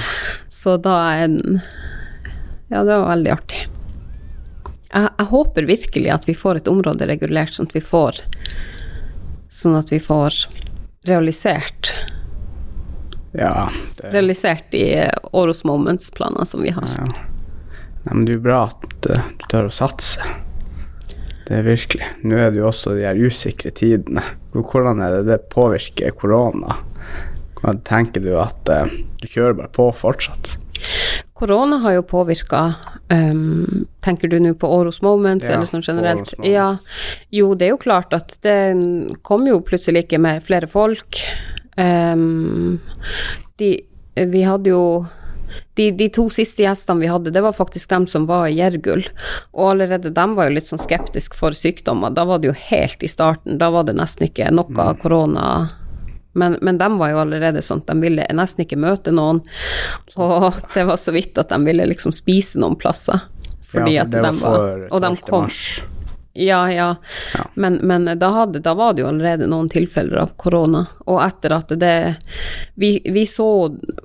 [0.48, 1.60] Så da er den
[2.70, 3.64] Ja, det var veldig artig.
[4.90, 8.22] Jeg, jeg håper virkelig at vi får et område regulert, sånn at vi får
[9.50, 10.44] Sånn at vi får
[11.08, 11.90] realisert
[13.34, 16.86] ja det, Realisert de Åros Moments-planene som vi har.
[16.96, 17.26] ja.
[18.04, 20.24] Nei, men det er jo bra at eh, du tør å satse.
[21.50, 22.06] Det er virkelig.
[22.22, 24.22] Nå er det jo også de her usikre tidene.
[24.54, 26.76] Hvordan er det det påvirker korona?
[27.58, 30.52] Hvordan tenker du at eh, du kjører bare på fortsatt?
[31.34, 32.60] Korona har jo påvirka
[33.10, 36.32] um, Tenker du nå på Åros Moments, Ja, eller sånn generelt?
[36.46, 36.70] Ja.
[37.34, 38.56] Jo, det er jo klart at det
[39.26, 41.18] kom jo plutselig ikke mer flere folk.
[41.74, 42.78] Um,
[43.58, 43.74] de
[44.14, 44.84] Vi hadde jo
[45.78, 49.04] de, de to siste gjestene vi hadde, det var faktisk dem som var i Gjergull.
[49.54, 52.12] Og allerede dem var jo litt sånn skeptisk for sykdommer.
[52.14, 53.58] Da var det jo helt i starten.
[53.60, 54.98] Da var det nesten ikke noe Mm.
[55.02, 55.46] korona.
[56.32, 59.40] Men, men de var jo allerede sånn at de ville nesten ikke møte noen.
[60.16, 63.18] Og det var så vidt at de ville liksom spise noen plasser.
[63.70, 65.20] Fordi ja, at de var var Og de 12.
[65.26, 65.42] kom.
[65.48, 65.82] mars.
[66.32, 66.96] Ja, ja.
[67.34, 67.44] Ja.
[67.54, 70.84] Men, men da, hadde, da var det jo allerede noen tilfeller av korona.
[71.10, 72.14] Og etter at det
[72.78, 73.48] vi, vi så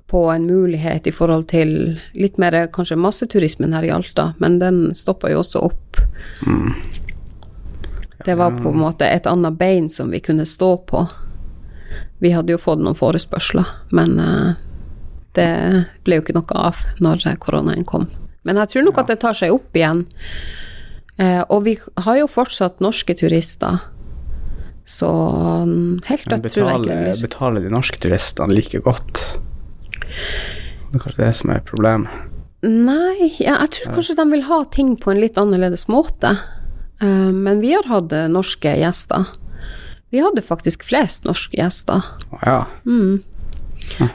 [0.09, 1.75] på en mulighet i forhold til
[2.17, 6.01] litt mer kanskje masseturismen her i Alta, men den stoppa jo også opp.
[6.47, 6.73] Mm.
[8.25, 11.05] Det var på en måte et annet bein som vi kunne stå på.
[12.19, 14.55] Vi hadde jo fått noen forespørsler, men eh,
[15.38, 15.49] det
[16.07, 18.07] ble jo ikke noe av når koronaen kom.
[18.45, 20.07] Men jeg tror nok at det tar seg opp igjen.
[21.21, 21.75] Eh, og vi
[22.06, 23.84] har jo fortsatt norske turister.
[24.86, 25.10] Så
[25.65, 27.21] mm, helt dødt tror jeg ikke det blir.
[27.25, 29.21] betaler de norske turistene like godt?
[30.06, 32.12] Det er kanskje det som er problemet.
[32.65, 36.36] Nei, ja, jeg tror kanskje de vil ha ting på en litt annerledes måte.
[37.01, 39.28] Eh, men vi har hatt eh, norske gjester.
[40.13, 42.06] Vi hadde faktisk flest norske gjester.
[42.32, 42.60] Å ja.
[42.86, 43.23] Mm.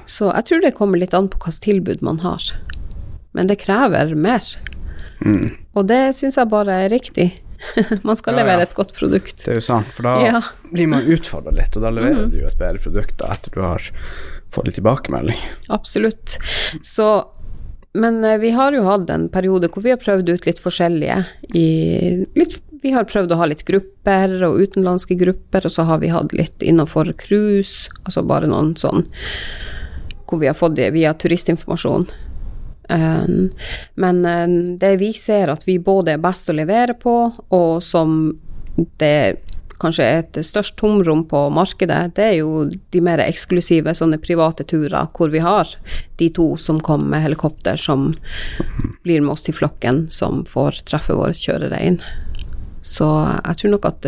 [0.08, 2.42] Så jeg tror det kommer litt an på hvilket tilbud man har.
[3.36, 4.46] Men det krever mer.
[5.24, 5.46] Mm.
[5.76, 7.30] Og det syns jeg bare er riktig.
[8.08, 9.42] man skal Ja, levere et godt produkt.
[9.44, 10.40] Det er jo sant, for da Ja.
[10.72, 12.30] blir man utfordra litt, og da leverer mm.
[12.32, 13.84] du jo et bedre produkt da, etter du har
[14.50, 15.38] fått litt tilbakemelding.
[15.68, 16.38] Absolutt.
[16.82, 17.10] Så
[17.92, 21.24] Men eh, vi har jo hatt en periode hvor vi har prøvd ut litt forskjellige
[21.58, 25.98] i litt, Vi har prøvd å ha litt grupper og utenlandske grupper, og så har
[25.98, 29.04] vi hatt litt innenfor cruise, altså bare noen sånn
[30.30, 32.06] hvor vi har fått det via turistinformasjon.
[32.90, 34.22] Men
[34.82, 37.14] det vi ser at vi både er best å levere på,
[37.54, 38.32] og som
[38.98, 39.38] det
[39.80, 44.66] kanskje er et størst tomrom på markedet, det er jo de mer eksklusive sånne private
[44.68, 45.70] turer hvor vi har
[46.20, 48.10] de to som kom med helikopter, som
[49.06, 51.96] blir med oss til flokken, som får treffe våre kjørerein.
[52.84, 54.06] Så jeg tror nok at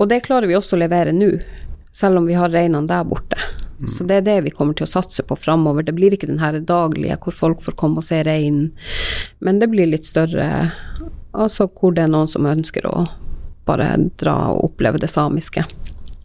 [0.00, 1.34] Og det klarer vi også å levere nå,
[1.92, 3.36] selv om vi har reinene der borte.
[3.88, 5.86] Så det er det vi kommer til å satse på framover.
[5.86, 8.72] Det blir ikke den her daglige hvor folk får komme og se reinen,
[9.40, 10.70] men det blir litt større,
[11.32, 13.06] altså hvor det er noen som ønsker å
[13.68, 15.64] bare dra og oppleve det samiske.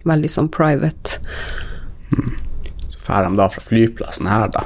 [0.05, 1.19] Veldig sånn private.
[2.89, 4.65] Så drar de da fra flyplassen her, da.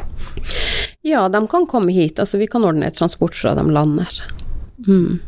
[1.05, 4.21] Ja, de kan komme hit, altså vi kan ordne transport fra de lander.
[4.87, 5.19] Mm.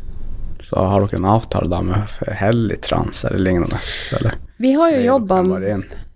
[0.62, 3.80] Så har dere en avtale da med Helligtrans eller lignende?
[4.16, 4.38] Eller?
[4.56, 5.42] Vi har jo jobba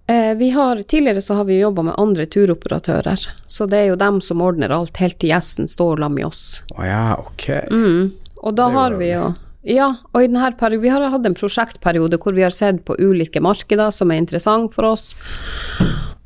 [0.07, 3.97] Eh, vi har, tidligere så har vi jobba med andre turoperatører, så det er jo
[3.99, 6.45] dem som ordner alt helt til gjesten står sammen med oss.
[6.79, 7.49] Å ja, ok.
[7.73, 8.13] Mm.
[8.37, 9.35] Og da har vi jo
[9.67, 12.95] Ja, og i denne perioden, vi har hatt en prosjektperiode hvor vi har sett på
[13.03, 15.09] ulike markeder som er interessant for oss.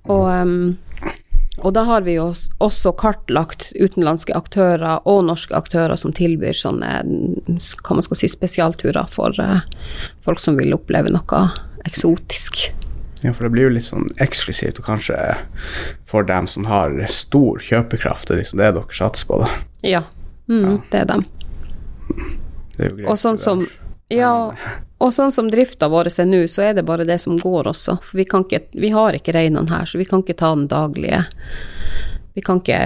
[0.04, 0.76] Og, um,
[1.64, 2.26] og da har vi jo
[2.60, 9.08] også kartlagt utenlandske aktører og norske aktører som tilbyr sånne hva man skal si, spesialturer
[9.08, 9.64] for uh,
[10.20, 11.46] folk som vil oppleve noe
[11.88, 12.66] eksotisk.
[13.22, 15.16] Ja, for det blir jo litt sånn eksklusivt, og kanskje
[16.08, 19.50] for dem som har stor kjøpekraft, det er liksom det dere satser på, da.
[19.84, 20.02] Ja,
[20.48, 21.26] mm, det er dem.
[22.76, 23.10] Det er jo greit.
[23.12, 23.66] Og sånn som
[24.10, 24.32] Ja,
[24.98, 28.00] og sånn som drifta vår er nå, så er det bare det som går også.
[28.02, 30.66] For vi kan ikke Vi har ikke reinene her, så vi kan ikke ta den
[30.68, 31.24] daglige
[32.34, 32.80] Vi kan ikke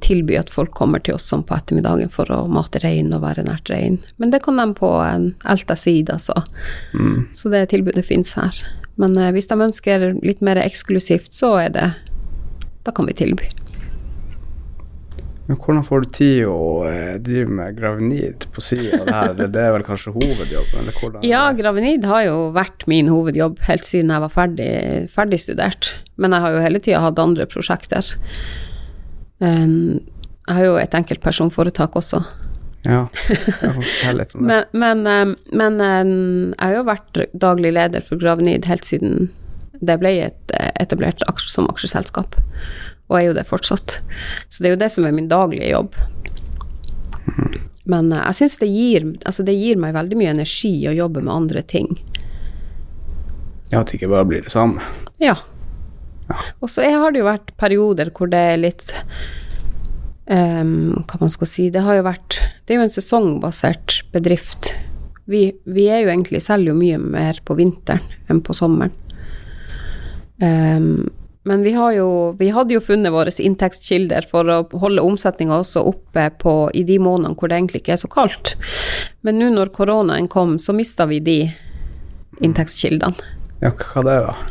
[0.00, 3.44] tilby at folk kommer til oss sånn på ettermiddagen for å mate rein og være
[3.44, 3.98] nært rein.
[4.16, 6.44] Men det kan de på en Elta side, altså.
[6.94, 7.26] Mm.
[7.34, 8.60] Så det tilbudet fins her.
[9.00, 11.86] Men eh, hvis de ønsker litt mer eksklusivt, så er det
[12.86, 13.48] Da kan vi tilby.
[15.46, 19.50] Men hvordan får du tid å eh, drive med gravenid på sida av det her?
[19.54, 21.20] Det er vel kanskje hovedjobben?
[21.26, 24.70] Ja, gravenid har jo vært min hovedjobb helt siden jeg var ferdig,
[25.14, 25.92] ferdigstudert.
[26.18, 28.10] Men jeg har jo hele tida hatt andre prosjekter.
[29.38, 30.02] Um,
[30.46, 32.20] Jeg har jo et enkeltpersonforetak også.
[32.86, 34.60] Ja, jeg får fortelle litt om det.
[34.82, 36.12] Men, men, um, men um,
[36.52, 39.28] jeg har jo vært daglig leder for Gravenid helt siden
[39.80, 42.36] det ble et, eh, etablert aksje, som aksjeselskap.
[43.08, 43.98] Og er jo det fortsatt.
[44.48, 45.94] Så det er jo det som er min daglige jobb.
[47.84, 48.70] Men eh, jeg syns det
[49.24, 51.90] Altså, det gir meg veldig mye energi å jobbe med andre ting.
[53.70, 54.82] Ja, at det ikke bare blir det samme.
[55.18, 55.36] Ja.
[56.60, 58.94] Og så har det jo vært perioder hvor det er litt
[60.26, 64.74] ehm, Hva man skal si Det har jo vært Det er jo en sesongbasert bedrift.
[65.26, 68.94] Vi, vi er jo egentlig selger jo mye mer på vinteren enn på sommeren.
[70.42, 71.08] Um,
[71.46, 75.84] men vi har jo Vi hadde jo funnet våre inntektskilder for å holde omsetninga også
[75.86, 78.56] oppe på i de månedene hvor det egentlig ikke er så kaldt.
[79.22, 81.38] Men nå når koronaen kom, så mista vi de
[82.42, 83.32] inntektskildene.
[83.62, 84.42] Ja, hva det var?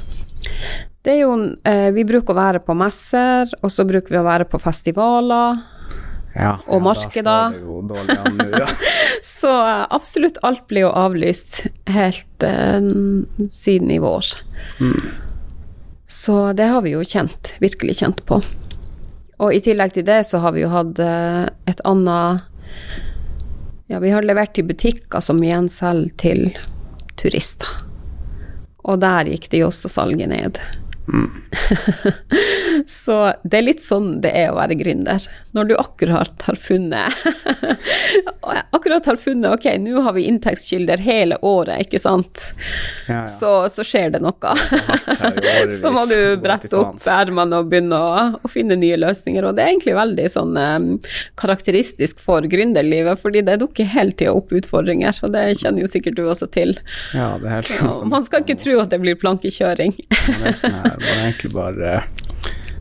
[1.06, 1.34] Det er jo
[1.70, 5.62] eh, Vi bruker å være på messer, og så bruker vi å være på festivaler.
[6.36, 6.82] Ja, Og
[8.12, 8.68] ja, nå, ja.
[9.24, 12.90] Så eh, absolutt alt blir jo avlyst helt eh,
[13.48, 14.34] siden i vår.
[16.06, 18.42] Så det har vi jo kjent, virkelig kjent på.
[19.40, 22.44] Og i tillegg til det så har vi jo hatt eh, et annet
[23.92, 26.48] Ja, vi har levert til butikker som igjen selger til
[27.16, 27.70] turister.
[28.86, 30.60] Og der gikk det jo også salget ned.
[31.08, 31.32] Mm.
[32.86, 35.24] Så det er litt sånn det er å være gründer.
[35.58, 37.14] Når du akkurat har funnet
[38.76, 42.52] Akkurat har funnet ok, nå har vi inntektskilder hele året, ikke sant,
[43.08, 43.28] ja, ja.
[43.30, 44.54] Så, så skjer det noe.
[45.82, 49.48] så må du brette opp ermene og begynne å, å finne nye løsninger.
[49.48, 50.90] Og det er egentlig veldig sånn um,
[51.42, 56.20] karakteristisk for gründerlivet, fordi det dukker hele tida opp utfordringer, og det kjenner jo sikkert
[56.20, 56.78] du også til.
[57.16, 57.32] ja,
[57.66, 59.98] Så man skal ikke tro at det blir plankekjøring.
[59.98, 61.98] det sånn er egentlig bare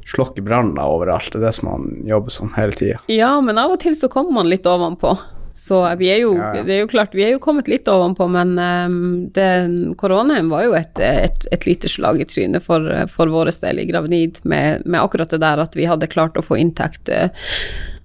[0.06, 1.32] slokke branner overalt.
[1.32, 3.00] Det er det som man jobber som hele tida.
[3.12, 5.14] Ja, men av og til så kommer man litt ovenpå.
[5.54, 6.62] Så vi er jo, Ja, ja.
[6.66, 10.72] det er jo klart, vi er jo kommet litt ovenpå, men um, koronaen var jo
[10.74, 14.98] et, et, et lite slag i trynet for, for vår del i Gravenid, med, med
[14.98, 17.30] akkurat det der at vi hadde klart å få inntekt uh,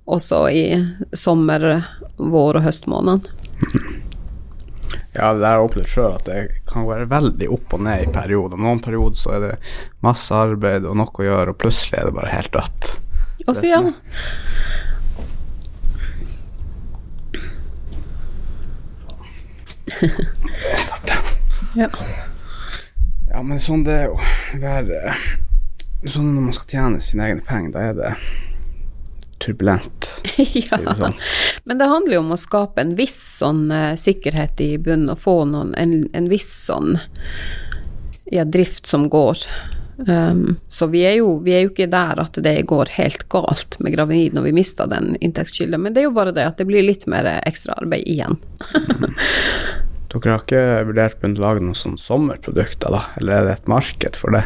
[0.05, 0.63] også i
[1.17, 1.81] sommer-,
[2.21, 4.05] vår- og høstmånedene.
[5.19, 8.11] Ja, det har jeg opplevd sjøl, at det kan være veldig opp og ned i
[8.13, 8.61] perioder.
[8.61, 9.55] Noen perioder så er det
[10.05, 12.91] masse arbeid og nok å gjøre, og plutselig er det bare helt dødt.
[13.43, 13.81] Og så ja,
[20.79, 21.19] starter.
[21.75, 21.89] ja.
[23.29, 24.17] Ja, men sånn det er jo
[24.59, 25.13] være
[26.07, 28.11] Sånn når man skal tjene sine egne penger, da er det
[29.43, 30.95] turbulent, sier det ja.
[30.99, 31.17] sånn.
[31.63, 35.21] Men det handler jo om å skape en viss sånn uh, sikkerhet i bunnen, og
[35.23, 36.95] få noen, en, en viss sånn
[38.29, 39.43] ja, drift som går.
[40.07, 43.75] Um, så vi er, jo, vi er jo ikke der at det går helt galt
[43.83, 46.69] med gravid når vi mister den inntektskilden, men det er jo bare det at det
[46.69, 48.39] blir litt mer ekstraarbeid igjen.
[50.09, 53.03] Dere har ikke vurdert å lage noen sånne sommerprodukter, da?
[53.19, 54.41] Eller er det et marked for det?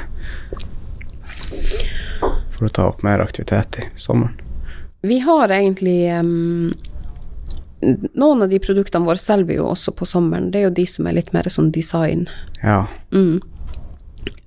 [2.52, 4.36] For å ta opp mer aktivitet i sommeren?
[5.04, 6.74] Vi har egentlig um,
[8.14, 10.86] Noen av de produktene våre selger vi jo også på sommeren, det er jo de
[10.88, 12.30] som er litt mer sånn design.
[12.62, 12.86] Ja.
[13.12, 13.42] Mm.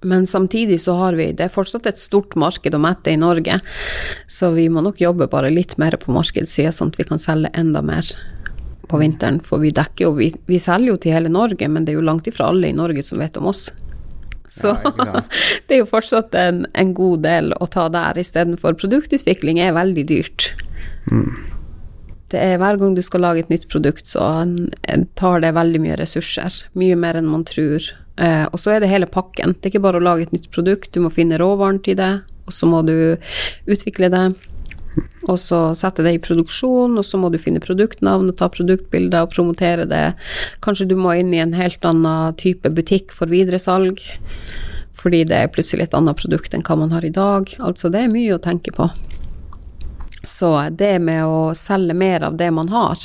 [0.08, 3.60] Men samtidig så har vi Det er fortsatt et stort marked å mette i Norge,
[4.26, 7.52] så vi må nok jobbe bare litt mer på markedssida, sånn at vi kan selge
[7.52, 8.08] enda mer
[8.88, 11.92] på vinteren, for vi dekker jo vi, vi selger jo til hele Norge, men det
[11.92, 13.68] er jo langt ifra alle i Norge som vet om oss.
[14.52, 15.22] Så Ja,
[15.66, 20.04] det er jo fortsatt en, en god del å ta der, istedenfor produktutvikling er veldig
[20.08, 20.50] dyrt.
[22.30, 25.80] Det er Hver gang du skal lage et nytt produkt, så en- tar det veldig
[25.84, 26.56] mye ressurser.
[26.74, 27.84] Mye mer enn man tror.
[28.18, 29.54] Eh, og så er det hele pakken.
[29.60, 32.10] Det er ikke bare å lage et nytt produkt, du må finne råvaren til det,
[32.46, 33.16] og så må du
[33.70, 34.24] utvikle det.
[35.26, 39.26] Og så sette det i produksjon, og så må du finne produktnavn og ta produktbilder
[39.26, 40.04] og promotere det.
[40.64, 44.00] Kanskje du må inn i en helt annen type butikk for videresalg,
[44.96, 47.50] fordi det er plutselig et annet produkt enn hva man har i dag.
[47.58, 48.88] Altså, det er mye å tenke på.
[50.26, 52.98] Så det med å selge mer av det man har,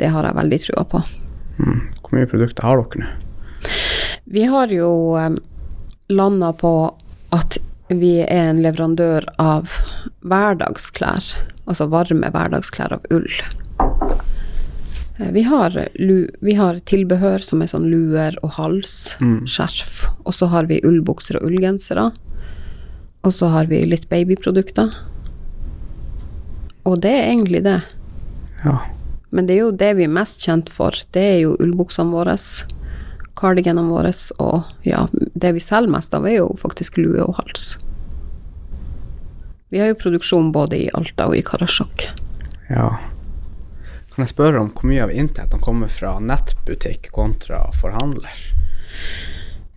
[0.00, 1.02] det har jeg veldig trua på.
[1.56, 3.10] Hvor mye produkter har dere nå?
[4.26, 5.36] Vi har jo um,
[6.08, 6.72] landa på
[7.34, 7.58] at
[7.88, 9.70] vi er en leverandør av
[10.26, 11.28] hverdagsklær,
[11.66, 13.28] altså varme hverdagsklær av ull.
[15.18, 20.34] Eh, Vi har, lu, vi har tilbehør som er sånn luer og hals, skjerf, og
[20.34, 22.10] så har vi ullbukser og ullgensere.
[23.26, 24.92] Og så har vi litt babyprodukter.
[26.86, 27.80] Og det er egentlig det.
[28.62, 28.76] Ja.
[29.34, 30.94] Men det er jo det vi er mest kjent for.
[31.12, 32.36] Det er jo ullbuksene våre,
[33.36, 37.74] cardiganene våre, og ja, det vi selger mest av, er jo faktisk lue og hals.
[39.68, 42.08] Vi har jo produksjon både i Alta og i Karasjok.
[42.70, 42.90] ja.
[44.16, 48.32] Kan jeg spørre om hvor mye av inntektene kommer fra nettbutikk kontra forhandler?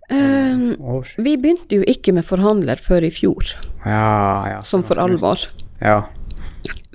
[0.08, 0.62] Eh,
[1.20, 3.52] vi begynte jo ikke med forhandler før i fjor,
[3.84, 4.62] Ja, ja.
[4.64, 5.44] som for alvor.
[5.84, 6.06] Ja.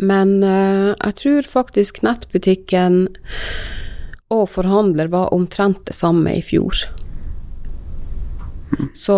[0.02, 3.06] Men uh, jeg tror faktisk nettbutikken
[4.34, 6.74] og forhandler var omtrent det samme i fjor.
[8.94, 9.18] Så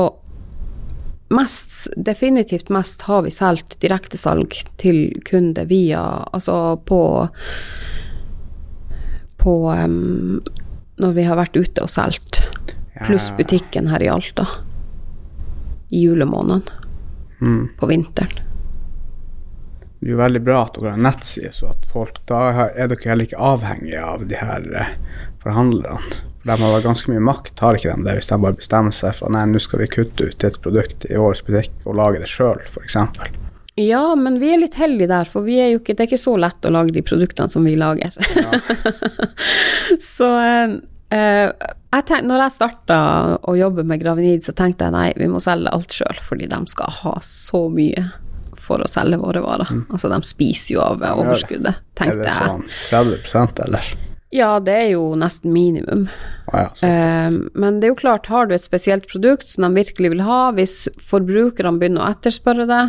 [1.29, 6.01] mest, definitivt mest har vi solgt direktesalg til kunder via
[6.33, 7.01] Altså på
[9.37, 10.41] På um,
[10.97, 12.41] Når vi har vært ute og solgt.
[13.05, 14.47] Pluss butikken her i Alta.
[15.93, 16.63] I julemåneden.
[17.39, 17.69] Mm.
[17.77, 18.46] På vinteren.
[19.99, 23.09] Det er jo veldig bra at dere har nettside, så at folk Da er dere
[23.09, 24.91] heller ikke avhengige av de her eh,
[25.41, 26.19] forhandlerne.
[26.43, 29.17] For de har ganske mye makt, har ikke de det, hvis de bare bestemmer seg
[29.17, 32.29] for nei, nå skal vi kutte ut et produkt i årets butikk og lage det
[32.31, 32.99] sjøl, f.eks.
[33.77, 36.37] Ja, men vi er litt heldige der, for vi er ikke, det er ikke så
[36.39, 38.13] lett å lage de produktene som vi lager.
[40.13, 40.77] så eh,
[41.13, 43.01] eh, jeg tenk, når jeg starta
[43.41, 46.61] å jobbe med Gravenid, så tenkte jeg nei, vi må selge alt sjøl, fordi de
[46.69, 48.07] skal ha så mye
[48.67, 49.71] for å selge våre varer.
[49.87, 52.51] Altså, de spiser jo av overskuddet, Er tenkte det jeg.
[52.91, 53.93] sånn 30% eller?
[54.35, 56.07] Ja, det er jo nesten minimum.
[56.51, 56.87] Ah, ja.
[56.87, 60.25] Eh, men det er jo klart, har du et spesielt produkt som de virkelig vil
[60.27, 62.81] ha, hvis forbrukerne begynner å etterspørre det,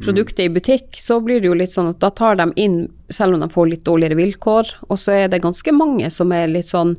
[0.00, 2.78] produktet i butikk, så blir det jo litt sånn at da tar de inn,
[3.12, 6.48] selv om de får litt dårligere vilkår, og så er det ganske mange som er
[6.48, 6.94] litt sånn,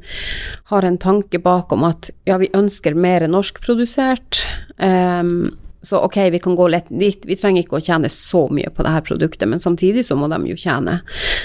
[0.70, 4.44] har en tanke bakom at ja, vi ønsker mer norskprodusert,
[4.78, 8.70] um, så ok, vi kan gå litt dit, vi trenger ikke å tjene så mye
[8.70, 11.00] på det her produktet, men samtidig så må de jo tjene.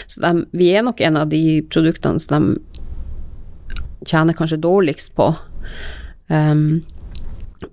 [0.06, 2.82] Så de, vi er nok en av de produktene som de
[4.06, 5.30] tjener kanskje dårligst på.
[6.28, 6.84] Um,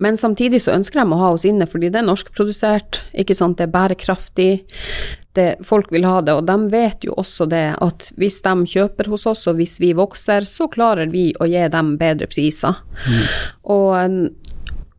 [0.00, 3.58] men samtidig så ønsker de å ha oss inne fordi det er norskprodusert, ikke sant,
[3.58, 4.48] det er bærekraftig,
[5.36, 9.10] det, folk vil ha det, og de vet jo også det at hvis de kjøper
[9.12, 12.80] hos oss, og hvis vi vokser, så klarer vi å gi dem bedre priser.
[13.68, 14.32] Og,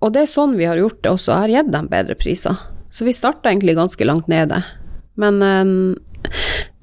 [0.04, 2.60] og det er sånn vi har gjort det også, jeg har gitt dem bedre priser.
[2.92, 4.62] Så vi starta egentlig ganske langt nede.
[5.20, 6.32] Men eh,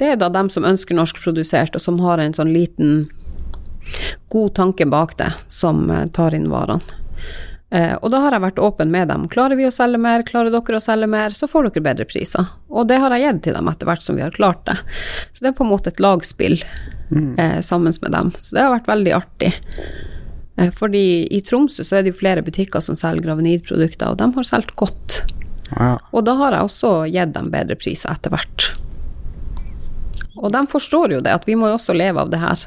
[0.01, 3.07] det er da dem som ønsker norskprodusert, og som har en sånn liten
[4.33, 7.01] god tanke bak det, som eh, tar inn varene.
[7.72, 9.25] Eh, og da har jeg vært åpen med dem.
[9.33, 12.51] Klarer vi å selge mer, klarer dere å selge mer, så får dere bedre priser.
[12.68, 14.77] Og det har jeg gitt til dem etter hvert som vi har klart det.
[15.33, 18.33] Så det er på en måte et lagspill eh, sammen med dem.
[18.37, 19.55] Så det har vært veldig artig.
[20.57, 24.29] Eh, fordi i Tromsø så er det jo flere butikker som selger gravenidprodukter, og de
[24.37, 25.23] har solgt godt.
[25.73, 25.97] Ja.
[26.12, 28.73] Og da har jeg også gitt dem bedre priser etter hvert.
[30.43, 32.67] Og de forstår jo det, at vi må jo også leve av det her.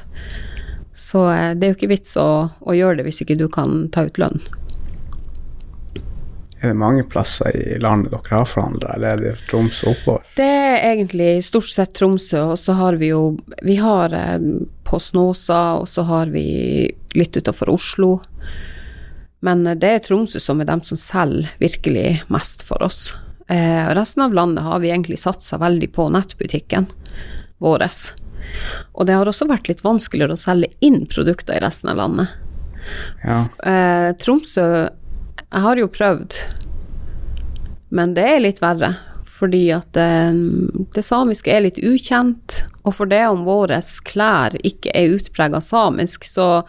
[0.95, 3.89] Så eh, det er jo ikke vits å, å gjøre det hvis ikke du kan
[3.93, 4.39] ta ut lønn.
[6.63, 10.23] Er det mange plasser i landet dere har forhandla, eller er det Tromsø oppover?
[10.39, 14.39] Det er egentlig stort sett Tromsø, og så har vi jo Vi har eh,
[14.85, 16.45] på Snåsa, og så har vi
[17.17, 18.19] litt utafor Oslo.
[19.45, 23.13] Men eh, det er Tromsø som er dem som selger virkelig mest for oss.
[23.47, 26.87] Eh, resten av landet har vi egentlig satsa veldig på nettbutikken
[27.61, 27.85] vår.
[28.93, 32.33] Og det har også vært litt vanskeligere å selge inn produkter i resten av landet.
[33.25, 33.39] Ja.
[33.65, 36.35] Eh, Tromsø Jeg har jo prøvd,
[37.95, 38.95] men det er litt verre.
[39.35, 40.07] Fordi at det,
[40.95, 46.27] det samiske er litt ukjent, og for det om våre klær ikke er utprega samisk,
[46.27, 46.63] så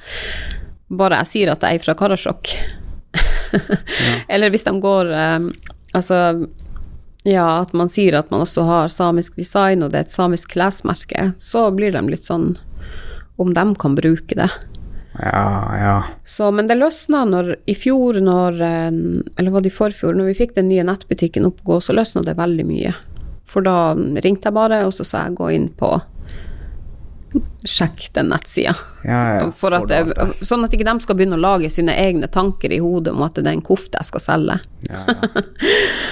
[0.89, 2.53] bare jeg sier at jeg er fra Karasjok
[4.33, 5.47] Eller hvis de går eh,
[5.97, 6.19] Altså
[7.27, 10.53] ja, at man sier at man også har samisk design, og det er et samisk
[10.55, 12.53] klesmerke, så blir de litt sånn
[13.43, 14.47] om de kan bruke det.
[15.23, 15.97] Ja, ja.
[16.25, 18.91] Så, men det løsna når, i fjor, når, eh,
[19.39, 21.97] eller var det i forfjor, når vi fikk den nye nettbutikken opp å gå, så
[21.97, 22.93] løsna det veldig mye.
[23.47, 25.95] For da ringte jeg bare, og så sa jeg gå inn på
[27.67, 28.73] Sjekk den nettsida.
[29.05, 29.49] ja, ja.
[29.53, 29.91] For at
[30.47, 33.37] sånn at ikke de skal begynne å lage sine egne tanker i hodet om at
[33.37, 34.57] det er en kofte jeg skal selge.
[34.89, 35.43] Ja, ja.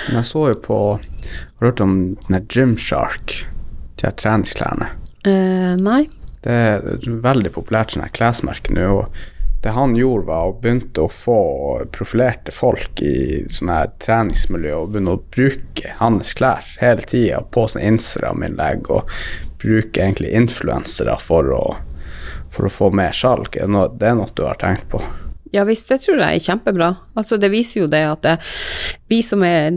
[0.08, 1.94] Men jeg så jo på Har du hørt om
[2.28, 3.38] den Gymshark?
[3.96, 4.90] De her treningsklærne.
[5.24, 6.02] Eh, nei.
[6.44, 8.90] Det er et veldig populært sånn klesmerke nå.
[9.00, 9.22] og
[9.64, 11.38] det han gjorde, var å begynte å få
[11.88, 17.64] profilerte folk i sånne her treningsmiljø og begynne å bruke hans klær hele tida på
[17.72, 19.08] sånne Instagram-innlegg og
[19.64, 21.48] bruke egentlig influensere for
[22.54, 23.56] for å få mer salg.
[23.56, 25.00] Det er noe du har tenkt på?
[25.54, 26.88] Ja visst, det tror jeg er kjempebra.
[27.14, 28.32] Altså det viser jo det at det,
[29.12, 29.76] vi som er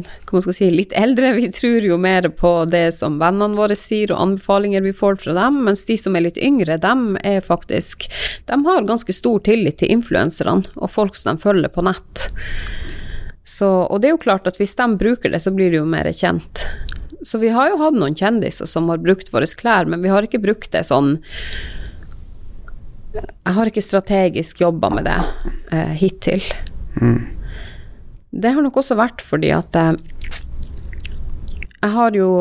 [0.55, 4.81] si, litt eldre, vi tror jo mer på det som vennene våre sier og anbefalinger
[4.81, 8.07] vi får fra dem, mens de som er litt yngre, dem er faktisk
[8.49, 12.25] De har ganske stor tillit til influenserne og folk som de følger på nett.
[13.45, 15.87] Så, og det er jo klart at hvis de bruker det, så blir det jo
[15.87, 16.65] mer kjent.
[17.21, 20.25] Så vi har jo hatt noen kjendiser som har brukt våre klær, men vi har
[20.25, 21.19] ikke brukt det sånn
[23.15, 25.17] jeg har ikke strategisk jobba med det
[25.71, 26.43] eh, hittil.
[28.31, 29.93] Det har nok også vært fordi at eh,
[31.81, 32.31] jeg har jo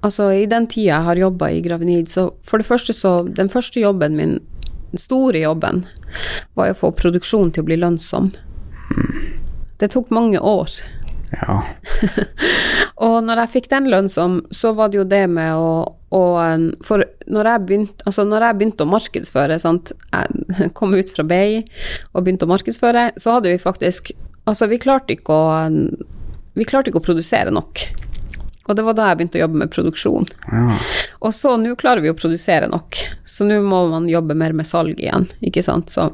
[0.00, 3.50] Altså, i den tida jeg har jobba i Gravenid, så for det første så Den
[3.52, 4.38] første jobben min,
[4.94, 5.82] den store jobben,
[6.56, 8.30] var å få produksjonen til å bli lønnsom.
[9.76, 10.72] Det tok mange år.
[11.36, 11.58] Ja.
[13.04, 16.20] Og når jeg fikk den lønnsom, så var det jo det med å, å
[16.86, 21.22] For når jeg begynte, altså når jeg begynte å markedsføre, sant Jeg kom ut fra
[21.24, 21.60] BI
[22.12, 24.12] og begynte å markedsføre, så hadde vi faktisk
[24.48, 25.66] Altså, vi klarte ikke å
[26.58, 27.84] Vi klarte ikke å produsere nok.
[28.70, 30.26] Og det var da jeg begynte å jobbe med produksjon.
[30.52, 30.76] ja.
[31.26, 32.96] Og så nå klarer vi å produsere nok,
[33.26, 35.90] så nå må man jobbe mer med salg igjen, ikke sant.
[35.90, 36.06] Så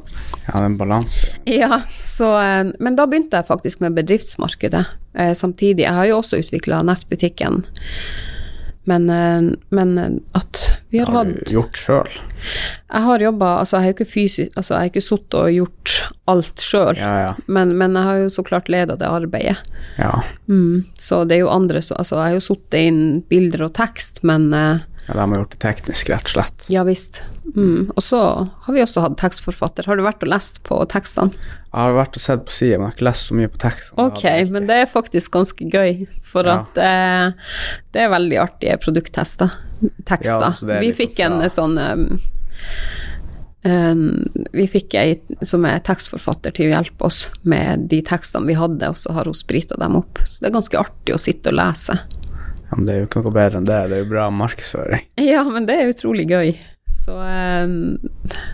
[0.47, 1.27] Ja, en balanse.
[1.45, 5.85] ja, så, eh, men da begynte jeg faktisk med bedriftsmarkedet eh, samtidig.
[5.85, 7.63] Jeg har jo også utvikla nettbutikken,
[8.87, 12.09] men, eh, men at vi har Har hatt du gjort sjøl?
[12.87, 15.95] Jeg har jobba Altså, jeg har ikke fysisk Altså, jeg har ikke sittet og gjort
[16.31, 17.33] alt sjøl, Ja, ja.
[17.47, 19.57] men, men jeg har jo så klart leda det arbeidet.
[19.97, 20.13] Ja.
[20.47, 23.73] Mm, så det er jo andre så Altså, jeg har jo sittet inn bilder og
[23.77, 26.65] tekst, men eh, ja, de har gjort det teknisk, rett og slett.
[26.69, 27.21] ja visst.
[27.55, 27.91] Mm.
[27.95, 28.19] Og så
[28.65, 29.87] har vi også hatt tekstforfatter.
[29.87, 31.31] Har du vært og lest på tekstene?
[31.37, 33.61] Jeg har vært og sett på sida, men jeg har ikke lest så mye på
[33.63, 34.07] tekstene.
[34.09, 36.57] Ok, men det er faktisk ganske gøy, for Ja.
[36.59, 37.31] at eh,
[37.93, 39.55] det er veldig artige produkttester.
[40.03, 40.39] Tekster.
[40.41, 42.19] Ja, altså det vi fikk en fra- sånn um,
[43.63, 48.57] um, Vi fikk ei som er tekstforfatter til å hjelpe oss med de tekstene vi
[48.57, 50.19] hadde, og så har hun sprita dem opp.
[50.25, 51.99] Så det er ganske artig å sitte og lese.
[52.69, 53.77] Ja, men det er jo ikke noe bedre enn det.
[53.91, 55.05] Det er jo bra markedsføring.
[55.31, 56.51] Ja, men det er utrolig gøy.
[56.97, 57.97] Så, um,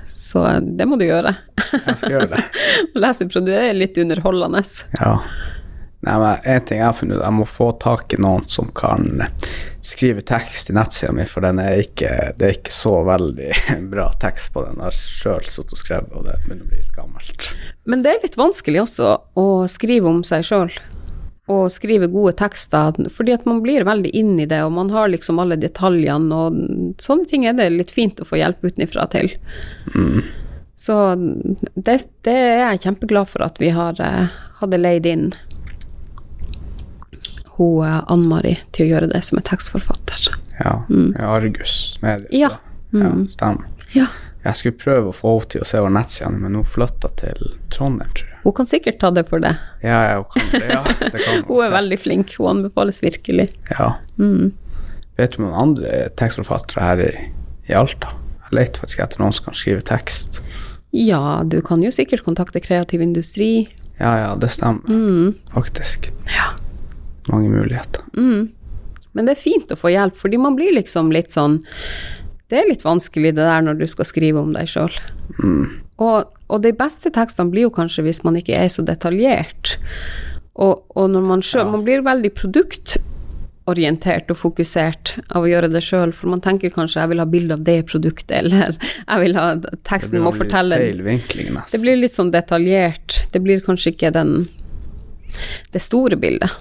[0.03, 1.34] så det må du gjøre.
[1.72, 2.43] Jeg skal gjøre det.
[3.01, 4.61] Lese produ det er litt underholdende.
[4.99, 5.16] Ja.
[6.03, 8.68] Nei, men en ting jeg har funnet ut, jeg må få tak i noen som
[8.76, 9.24] kan
[9.84, 13.51] skrive tekst i nettsida mi, for den er ikke, det er ikke så veldig
[13.93, 14.82] bra tekst på den.
[14.82, 17.47] Jeg har sjøl sittet og skrevet, og det begynner å bli litt gammelt.
[17.88, 20.76] Men det er litt vanskelig også å skrive om seg sjøl.
[21.52, 25.10] Og skrive gode tekster, fordi at man blir veldig inn i det, og man har
[25.12, 29.34] liksom alle detaljene, og sånne ting er det litt fint å få hjelp utenfra til.
[30.80, 30.96] Så
[31.76, 34.32] det, det er jeg kjempeglad for at vi har, eh,
[34.62, 35.34] hadde leid inn
[37.58, 40.30] hun eh, Ann-Mari til å gjøre det som er tekstforfatter.
[40.60, 40.76] Ja.
[40.89, 42.28] ja Argus Media.
[42.30, 42.39] Mm.
[42.39, 42.52] Ja.
[43.04, 43.14] ja.
[43.30, 43.89] Stemmer.
[43.94, 44.08] Ja.
[44.44, 47.54] Jeg skulle prøve å få henne til å se over nettsida, men hun flytta til
[47.72, 48.32] Trondheim, tror jeg.
[48.44, 49.54] Hun kan sikkert ta det for det.
[49.84, 50.66] Ja, ja, hun kan det.
[50.72, 50.82] Ja,
[51.14, 53.50] det kan Hun er veldig flink, hun anbefales virkelig.
[53.72, 53.94] Ja.
[54.20, 54.52] Mm.
[55.18, 57.12] Vet du om noen andre tekstforfattere her i,
[57.70, 58.12] i Alta?
[58.48, 60.41] Jeg leter faktisk etter noen som kan skrive tekst.
[60.94, 63.70] Ja, du kan jo sikkert kontakte kreativ industri.
[63.98, 64.86] Ja, ja, det stemmer.
[64.89, 65.34] Mm.
[65.54, 66.12] Faktisk.
[66.30, 66.52] Ja.
[67.30, 68.04] Mange muligheter.
[68.18, 68.52] Mm.
[69.14, 71.60] Men det er fint å få hjelp, fordi man blir liksom litt sånn
[72.54, 74.93] Det er litt vanskelig det der når du skal skrive om deg sjøl.
[75.97, 79.80] Og, og de beste tekstene blir jo kanskje hvis man ikke er så detaljert.
[80.54, 85.82] Og, og når man sjøl Man blir veldig produktorientert og fokusert av å gjøre det
[85.82, 89.34] sjøl, for man tenker kanskje 'jeg vil ha bilde av det produktet', eller 'jeg vil
[89.39, 89.47] ha
[89.82, 90.78] Teksten må fortelle
[91.74, 93.26] Det blir litt sånn detaljert.
[93.34, 94.45] Det blir kanskje ikke den
[95.74, 96.51] det store bildet.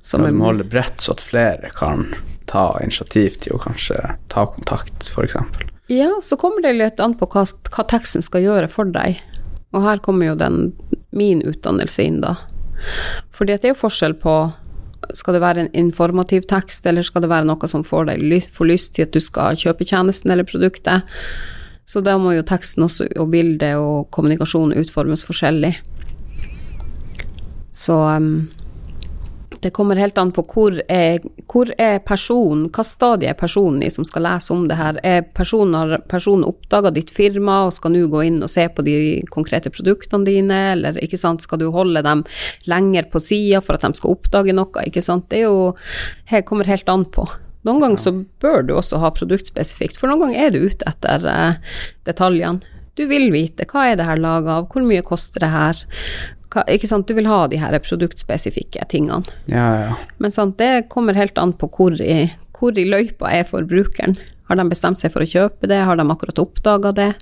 [0.00, 2.14] Som Ja, du må holde bredt, så at flere kan
[2.48, 3.98] ta initiativ til å kanskje
[4.32, 5.36] ta kontakt, f.eks.
[5.92, 9.20] Ja, så kommer det litt an på hva, hva teksten skal gjøre for deg.
[9.72, 10.72] Og her kommer jo den
[11.16, 12.36] min utdannelse inn, da.
[13.34, 14.38] Fordi det er jo forskjell på
[15.16, 18.40] skal det være en informativ tekst, eller skal det være noe som får deg ly
[18.52, 21.06] får lyst til at du skal kjøpe tjenesten eller produktet?
[21.88, 25.72] Så da må jo teksten også, og bildet og kommunikasjon utformes forskjellig.
[27.72, 28.48] Så um,
[29.62, 33.90] det kommer helt an på hvor er, hvor er personen, hva stadie er personen i
[33.92, 35.00] som skal lese om det her.
[35.06, 38.84] Er personen, har personen oppdaga ditt firma og skal nå gå inn og se på
[38.86, 38.96] de
[39.34, 42.24] konkrete produktene dine, eller ikke sant, skal du holde dem
[42.70, 45.28] lenger på sida for at de skal oppdage noe, ikke sant.
[45.32, 45.74] Det er jo
[46.28, 47.24] Her kommer helt an på.
[47.66, 51.24] Noen ganger så bør du også ha produktspesifikt, for noen ganger er du ute etter
[51.28, 51.78] eh,
[52.08, 52.76] detaljene.
[52.98, 55.80] Du vil vite hva er det her laga av, hvor mye koster det her,
[56.56, 59.26] ikke sant, du vil ha de her produktspesifikke tingene.
[59.52, 59.92] Ja, ja.
[60.16, 62.24] Men sant, det kommer helt an på hvor i,
[62.56, 64.16] hvor i løypa er for brukeren.
[64.48, 67.12] Har de bestemt seg for å kjøpe det, har de akkurat oppdaga det?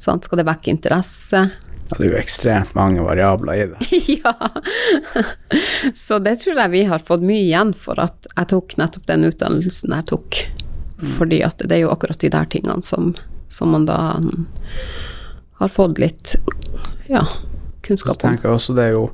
[0.00, 1.46] Sant, skal det vekke interesse?
[1.88, 1.96] ja.
[1.96, 3.86] Det er jo ekstremt mange variabler i det.
[4.20, 4.34] ja.
[5.94, 9.24] Så det tror jeg vi har fått mye igjen for at jeg tok nettopp den
[9.28, 10.40] utdannelsen jeg tok.
[11.16, 13.14] Fordi at det er jo akkurat de der tingene som,
[13.48, 14.44] som man da mm,
[15.62, 16.34] har fått litt
[17.08, 17.22] ja,
[17.88, 18.38] kunnskap om.
[18.38, 19.08] jeg også det er jo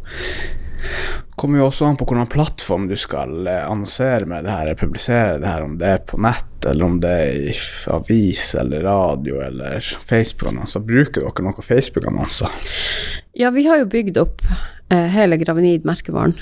[1.35, 5.39] kommer jo også an på hvilken plattform du skal eh, annonsere med det her, publisere
[5.41, 7.55] det her, om det er på nett, eller om det er i
[7.93, 10.85] avis eller radio eller Facebook-annonser.
[10.85, 12.53] Bruker dere noen Facebook-annonser?
[13.33, 14.45] Ja, vi har jo bygd opp
[14.93, 16.37] eh, hele Gravenid-merkevaren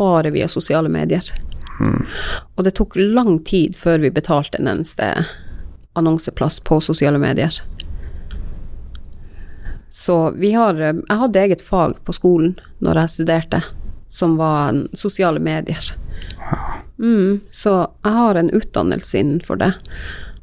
[0.00, 1.24] bare via sosiale medier.
[2.56, 5.06] Og det tok lang tid før vi betalte en eneste
[5.98, 7.54] annonseplass på sosiale medier.
[9.90, 13.62] Så vi har eh, Jeg hadde eget fag på skolen når jeg studerte,
[14.10, 15.90] som var sosiale medier.
[17.00, 19.72] Mm, så jeg har en utdannelse innenfor det.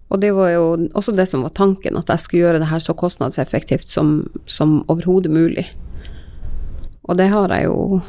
[0.10, 2.80] Og det var jo også det som var tanken, at jeg skulle gjøre det her
[2.84, 5.68] så kostnadseffektivt som, som overhodet mulig.
[7.08, 8.02] Og det har jeg jo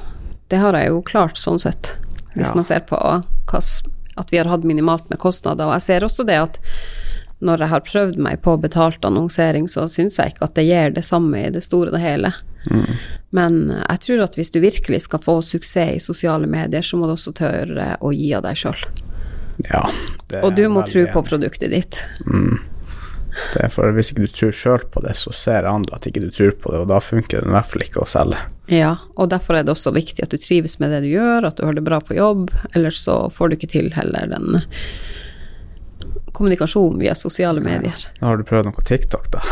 [0.50, 1.90] Det har jeg jo klart, sånn sett.
[2.34, 2.54] Hvis Ja.
[2.54, 3.60] man ser på hva
[4.18, 5.66] at vi har hatt minimalt med kostnader.
[5.66, 6.58] Og jeg ser også det at
[7.44, 10.94] når jeg har prøvd meg på betalt annonsering, så syns jeg ikke at det gir
[10.96, 12.32] det samme i det store og hele.
[13.30, 17.06] Men jeg tror at hvis du virkelig skal få suksess i sosiale medier, så må
[17.06, 18.80] du også tørre å gi av deg sjøl.
[19.68, 19.84] Ja.
[20.42, 22.02] Og du må tro på produktet ditt.
[23.52, 26.24] Det er for Hvis ikke du tror sjøl på det, så ser andre at ikke
[26.24, 28.40] du tror på det, og da funker det i hvert fall ikke å selge.
[28.72, 31.60] Ja, og derfor er det også viktig at du trives med det du gjør, at
[31.60, 34.58] du har det bra på jobb, ellers så får du ikke til heller den
[36.38, 38.06] kommunikasjonen via sosiale medier.
[38.20, 39.42] Nå har du prøvd noe TikTok, da?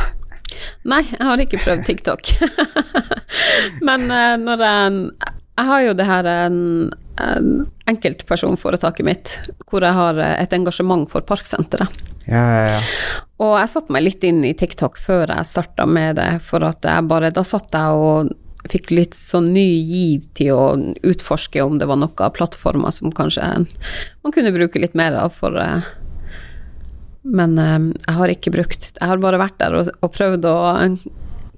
[0.86, 2.30] Nei, jeg har ikke prøvd TikTok.
[3.88, 5.00] Men eh, når jeg
[5.56, 6.56] Jeg har jo det her en,
[7.16, 7.46] en
[7.88, 9.30] enkeltpersonforetaket mitt,
[9.70, 12.02] hvor jeg har eh, et engasjement for Parksenteret.
[12.26, 12.80] Ja, ja, ja.
[13.40, 16.84] Og jeg satte meg litt inn i TikTok før jeg starta med det, for at
[16.84, 18.34] jeg bare Da satt jeg og
[18.70, 20.64] fikk litt sånn ny giv til å
[21.06, 25.56] utforske om det var noen plattformer som kanskje man kunne bruke litt mer av for
[25.60, 25.86] eh,
[27.26, 30.56] Men eh, jeg har ikke brukt Jeg har bare vært der og, og prøvd å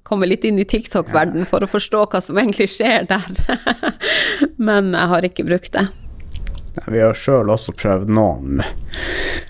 [0.09, 3.27] komme litt inn i TikTok-verden for å forstå hva som egentlig skjer der.
[4.69, 5.85] Men jeg har ikke brukt det.
[6.87, 8.63] Vi har sjøl også prøvd noen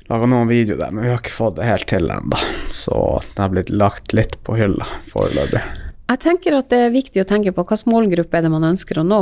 [0.09, 2.39] Laga noen videoer der, men vi har ikke fått det helt til ennå.
[2.73, 2.97] Så
[3.35, 5.61] det har blitt lagt litt på hylla foreløpig.
[6.09, 9.01] Jeg tenker at det er viktig å tenke på hvilken målgruppe er det man ønsker
[9.01, 9.21] å nå.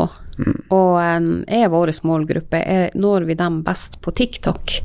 [0.70, 4.78] Og er vår målgruppe, er, når vi dem best på TikTok?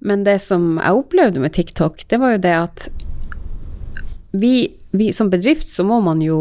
[0.00, 2.88] Men det som jeg opplevde med TikTok, det var jo det at
[4.32, 6.40] vi, vi som bedrift så må man jo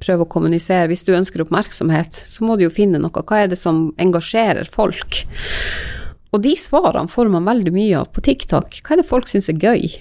[0.00, 0.88] prøve å kommunisere.
[0.88, 3.24] Hvis du ønsker oppmerksomhet, så må du jo finne noe.
[3.28, 5.20] Hva er det som engasjerer folk?
[6.34, 8.80] Og de svarene får man veldig mye av på TikTok.
[8.80, 9.92] Hva er det folk syns er gøy?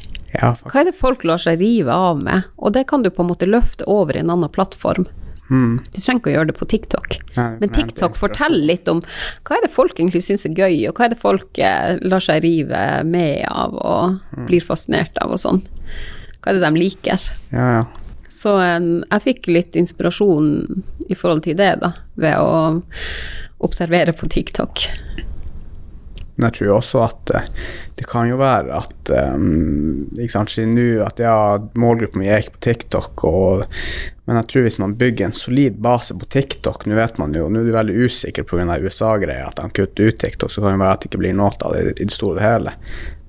[0.42, 0.54] Ja.
[0.66, 2.48] Hva er det folk lar seg rive av med?
[2.58, 5.06] Og det kan du på en måte løfte over i en annen plattform.
[5.54, 7.16] Du trenger ikke å gjøre det på TikTok.
[7.36, 9.04] Nei, Men TikTok er forteller litt om
[9.46, 12.24] hva er det folk egentlig syns er gøy, og hva er det folk eh, lar
[12.24, 14.48] seg rive med av og Mm.
[14.48, 15.62] blir fascinert av og sånn.
[16.42, 17.28] Hva er det de liker?
[17.52, 17.84] Ja, ja.
[18.34, 22.82] Så jeg fikk litt inspirasjon i forhold til det, da, ved å
[23.62, 24.88] observere på TikTok.
[26.36, 27.50] Men jeg tror også at eh,
[28.00, 31.36] det kan jo være at um, ikke sant, Siden nå at ja,
[31.78, 33.66] målgruppa mi er ikke på TikTok, og,
[34.26, 37.50] men jeg tror hvis man bygger en solid base på TikTok Nå vet man jo,
[37.52, 38.80] nå er du veldig usikker pga.
[38.82, 41.54] USA-greia, at de kutter ut TikTok, så kan det være at det ikke blir noe
[41.54, 42.74] av det i det store og hele.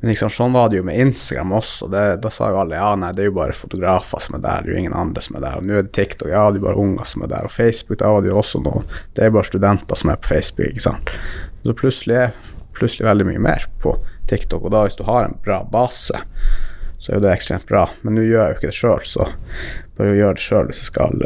[0.01, 1.87] Men liksom, sånn var det jo med Instagram også.
[1.93, 4.65] Det, da sa jo alle ja, nei, det er jo bare fotografer som er der,
[4.65, 5.61] det er jo ingen andre som er der.
[5.61, 7.49] Og nå er det TikTok, ja, det er bare unger som er der.
[7.49, 8.83] Og Facebook, da var det jo også noe
[9.17, 11.15] Det er bare studenter som er på Facebook, ikke sant.
[11.65, 12.37] Så plutselig er
[12.77, 13.97] plutselig veldig mye mer på
[14.31, 16.25] TikTok, og da hvis du har en bra base,
[16.99, 17.85] så er jo det ekstremt bra.
[18.03, 19.29] Men nå gjør jeg jo ikke det sjøl, så
[19.99, 21.25] bare gjør det sjøl hvis jeg skal,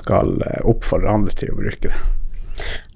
[0.00, 0.34] skal
[0.64, 1.94] oppfordre andre til å bruke det.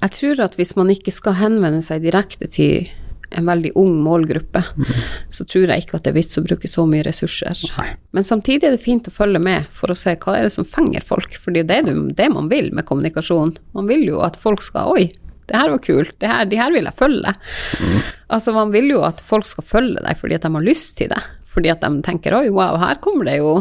[0.04, 2.90] Jeg tror at hvis man ikke skal henvende seg direkte til
[3.34, 4.90] en veldig ung målgruppe, mm.
[5.32, 7.58] så tror jeg ikke at det er vits å bruke så mye ressurser.
[7.78, 7.88] Nei.
[8.14, 10.68] Men samtidig er det fint å følge med for å se hva er det som
[10.68, 13.56] fenger folk, for det er det, det man vil med kommunikasjon.
[13.74, 15.08] Man vil jo at folk skal Oi,
[15.50, 17.32] det her var kult, det her, de her vil jeg følge.
[17.80, 17.96] Mm.
[18.36, 21.10] Altså, man vil jo at folk skal følge deg fordi at de har lyst til
[21.12, 21.22] det.
[21.54, 23.60] Fordi at de tenker oi, wow, her kommer det jo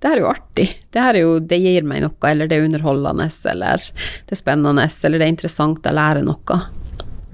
[0.00, 0.68] Det her er jo artig.
[0.88, 4.40] Det her er jo Det gir meg noe, eller det er underholdende, eller det er
[4.40, 6.60] spennende, eller det er interessant, jeg lærer noe.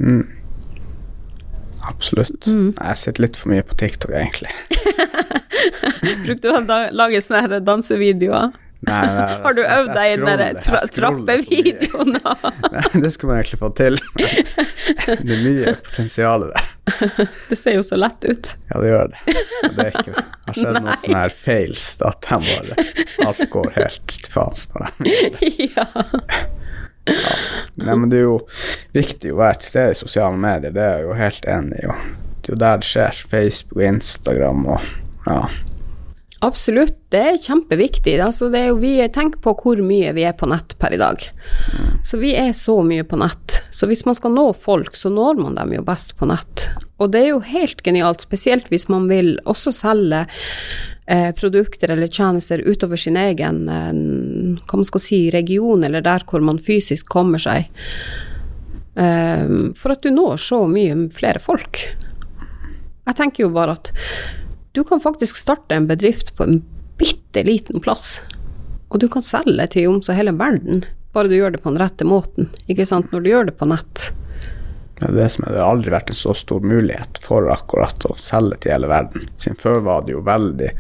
[0.03, 0.25] Mm.
[1.85, 2.47] Absolutt.
[2.49, 2.73] Mm.
[2.73, 4.51] Jeg sitter litt for mye på TikTok, egentlig.
[6.27, 8.55] Brukte du å lage sånne dansevideoer?
[8.85, 12.19] Nei, nei, Har du øvd deg i den tra trappevideoen?
[13.05, 13.99] det skulle man egentlig fått til.
[15.07, 16.71] det er mye potensial der.
[17.49, 18.55] Det ser jo så lett ut.
[18.71, 19.37] Ja, det gjør det.
[19.63, 20.25] Men det er ikke det.
[20.25, 22.89] har skjedd noen sånne her fails, at de bare
[23.25, 25.53] Alt går helt til faens når de gjør det.
[25.79, 25.89] Ja.
[27.05, 27.33] Ja.
[27.75, 28.37] Nei, men det er jo
[28.97, 31.97] viktig å være til stede i sosiale medier, det er jeg jo helt enig i.
[32.41, 33.21] Det er jo der det skjer.
[33.29, 34.87] Facebook, Instagram og
[35.29, 35.41] ja.
[36.45, 38.19] Absolutt, det er kjempeviktig.
[38.21, 41.01] Altså, det er jo, vi, tenk på hvor mye vi er på nett per i
[41.01, 41.23] dag.
[42.05, 43.63] Så vi er så mye på nett.
[43.73, 46.67] Så hvis man skal nå folk, så når man dem jo best på nett.
[47.01, 50.27] Og det er jo helt genialt, spesielt hvis man vil også selge
[51.07, 56.29] eh, produkter eller tjenester utover sin egen eh, hva man skal si, region, eller der
[56.29, 57.73] hvor man fysisk kommer seg.
[59.01, 61.87] Eh, for at du når så mye flere folk.
[63.05, 63.95] Jeg tenker jo bare at
[64.75, 66.63] du kan faktisk starte en bedrift på en
[66.99, 68.21] bitte liten plass,
[68.91, 70.83] og du kan selge til om hele verden,
[71.15, 73.69] bare du gjør det på den rette måten, ikke sant, når du gjør det på
[73.71, 74.09] nett.
[74.99, 78.17] Ja, det, som er, det har aldri vært en så stor mulighet for akkurat å
[78.19, 79.27] selge til hele verden.
[79.39, 80.73] Siden før var det jo veldig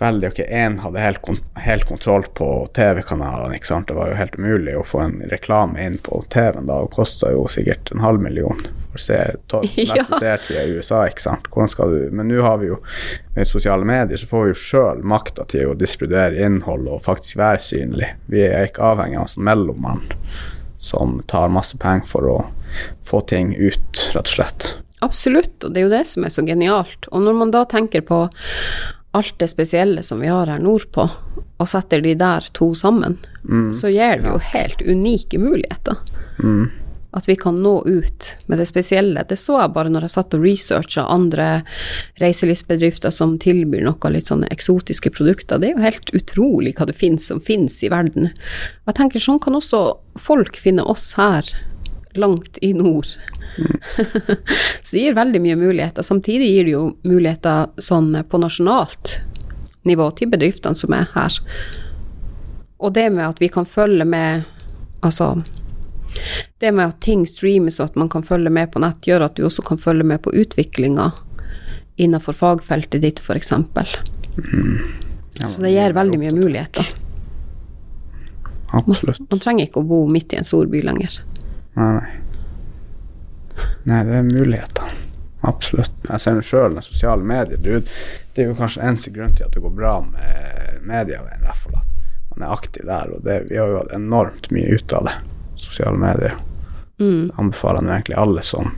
[0.00, 1.28] veldig Ok, én hadde helt,
[1.60, 3.88] helt, kontroll på TV-kanalene, ikke sant.
[3.88, 7.32] Det var jo helt umulig å få en reklame inn på TV-en da, og kosta
[7.34, 9.18] jo sikkert en halv million for å se
[9.76, 10.06] neste ja.
[10.08, 11.50] seertida i USA, ikke sant.
[11.52, 12.80] Hvordan skal du Men nå har vi jo
[13.36, 17.40] med sosiale medier, så får vi jo sjøl makta til å distribuere innhold og faktisk
[17.40, 18.14] være synlig.
[18.32, 20.06] Vi er ikke avhengig av en sånn mellommann
[20.80, 22.38] som tar masse penger for å
[23.04, 24.70] få ting ut, rett og slett.
[25.04, 27.08] Absolutt, og det er jo det som er så genialt.
[27.12, 28.24] Og når man da tenker på
[29.10, 31.08] alt det spesielle som vi har her nordpå,
[31.60, 35.98] og setter de der to sammen, mm, så gir det jo helt unike muligheter.
[36.38, 36.70] Mm.
[37.10, 39.24] At vi kan nå ut med det spesielle.
[39.26, 41.48] Det så jeg bare når jeg satt og researcha andre
[42.22, 45.58] reiselivsbedrifter som tilbyr noe litt sånne eksotiske produkter.
[45.58, 48.30] Det er jo helt utrolig hva det finnes som finnes i verden.
[48.86, 49.82] Jeg tenker sånn kan også
[50.22, 51.50] folk finne oss her
[52.16, 53.06] langt i nord.
[53.58, 53.80] Mm.
[54.82, 56.02] så det gir veldig mye muligheter.
[56.02, 59.18] Samtidig gir det jo muligheter sånn på nasjonalt
[59.88, 61.38] nivå til bedriftene som er her.
[62.80, 64.48] Og det med at vi kan følge med
[65.00, 65.42] Altså
[66.60, 69.36] Det med at ting streames og at man kan følge med på nett, gjør at
[69.38, 71.06] du også kan følge med på utviklinga
[71.96, 73.52] innenfor fagfeltet ditt, f.eks.
[73.52, 74.76] Mm.
[75.40, 76.90] Ja, så det gir veldig mye muligheter.
[78.72, 79.22] Absolutt.
[79.22, 81.20] Man, man trenger ikke å bo midt i en stor by lenger.
[81.78, 82.10] Nei, nei.
[83.82, 84.96] Nei, det er muligheter.
[85.40, 85.94] Absolutt.
[86.04, 87.60] Jeg ser det sjøl med sosiale medier.
[87.60, 87.80] Du,
[88.34, 91.62] det er jo kanskje eneste grunn til at det går bra med media, i hvert
[91.62, 93.14] fall at man er aktiv der.
[93.14, 95.16] Og det, vi har jo hatt enormt mye ut av det,
[95.60, 96.36] sosiale medier.
[97.00, 97.32] Mm.
[97.40, 98.74] Anbefaler nå egentlig alle som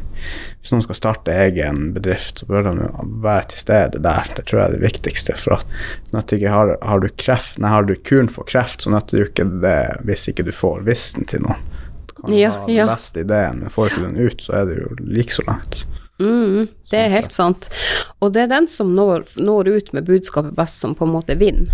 [0.61, 2.85] Hvis noen skal starte egen bedrift, så bør de
[3.25, 4.29] være til stede der.
[4.37, 5.35] Det tror jeg er det viktigste.
[5.35, 9.19] For at ikke har, har, du kreft, nei, har du kuren for kreft, så nytter
[9.19, 11.67] det ikke det hvis ikke du får visten til noen
[12.23, 12.87] kan ja, ha den ja.
[12.89, 15.85] beste ideen, men får ikke den ut, så er det jo like så langt.
[16.23, 17.71] Mm, det er helt sant.
[18.23, 21.37] Og det er den som når, når, ut med budskapet best, som på en måte
[21.39, 21.73] vinner.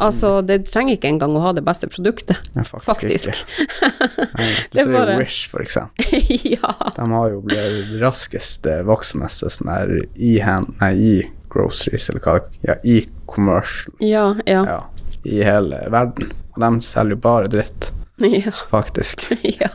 [0.00, 0.46] Altså, mm.
[0.48, 2.86] det trenger ikke engang å ha det beste produktet, ja, faktisk.
[2.88, 3.42] faktisk.
[4.38, 5.18] Nei, du ser bare...
[5.20, 6.22] Wish, for eksempel.
[6.54, 6.72] ja.
[6.96, 11.12] De har jo blitt raskest voksende sånn der i, hand, nei, i
[11.52, 13.92] groceries, eller hva det ja, i commercial.
[14.00, 14.64] Ja, ja.
[14.64, 15.18] ja.
[15.28, 16.32] I hele verden.
[16.54, 17.92] Og de selger jo bare dritt.
[18.20, 18.52] Ja.
[18.70, 19.26] Faktisk.
[19.42, 19.70] ja.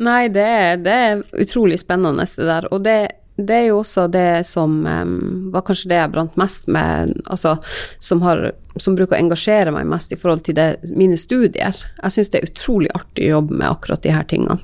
[0.00, 2.66] Nei, det er, det er, utrolig spennende, det der.
[2.74, 2.96] Og det,
[3.38, 5.14] det er jo også det som um,
[5.54, 7.56] var kanskje det jeg brant mest med, altså
[8.02, 11.74] som har som bruker å engasjere meg mest i forhold til det, mine studier.
[11.74, 14.60] Jeg syns det er utrolig artig å jobbe med akkurat de her tingene.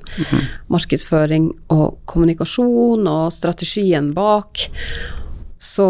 [0.73, 4.63] Markedsføring og kommunikasjon og strategien bak.
[5.59, 5.87] Så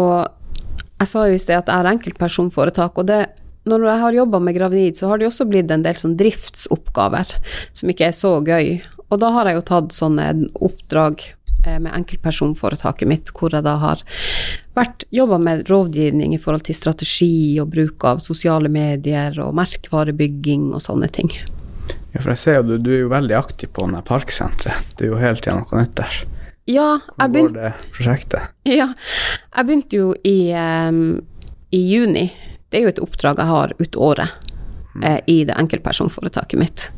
[0.98, 3.22] jeg sa jo i sted at jeg har enkeltpersonforetak, og det
[3.70, 7.34] når jeg har jobba med gravid, så har det også blitt en del sånn driftsoppgaver
[7.76, 8.78] som ikke er så gøy.
[9.08, 11.24] Og da har jeg jo tatt sånne oppdrag
[11.66, 14.04] eh, med enkeltpersonforetaket mitt, hvor jeg da har
[14.76, 20.70] vært jobba med rådgivning i forhold til strategi og bruk av sosiale medier og merkevarebygging
[20.72, 21.32] og sånne ting.
[22.12, 24.96] Ja, for jeg ser jo du, du er jo veldig aktiv på denne parksenteret.
[24.96, 26.20] Det er jo hele tida noe nytt der.
[26.68, 28.52] Ja, jeg Hvor går det prosjektet?
[28.68, 28.90] ja,
[29.56, 31.20] jeg begynte jo i, um,
[31.72, 32.26] i juni.
[32.68, 34.50] Det er jo et oppdrag jeg har ut året
[35.02, 36.88] eh, i det enkeltpersonforetaket mitt.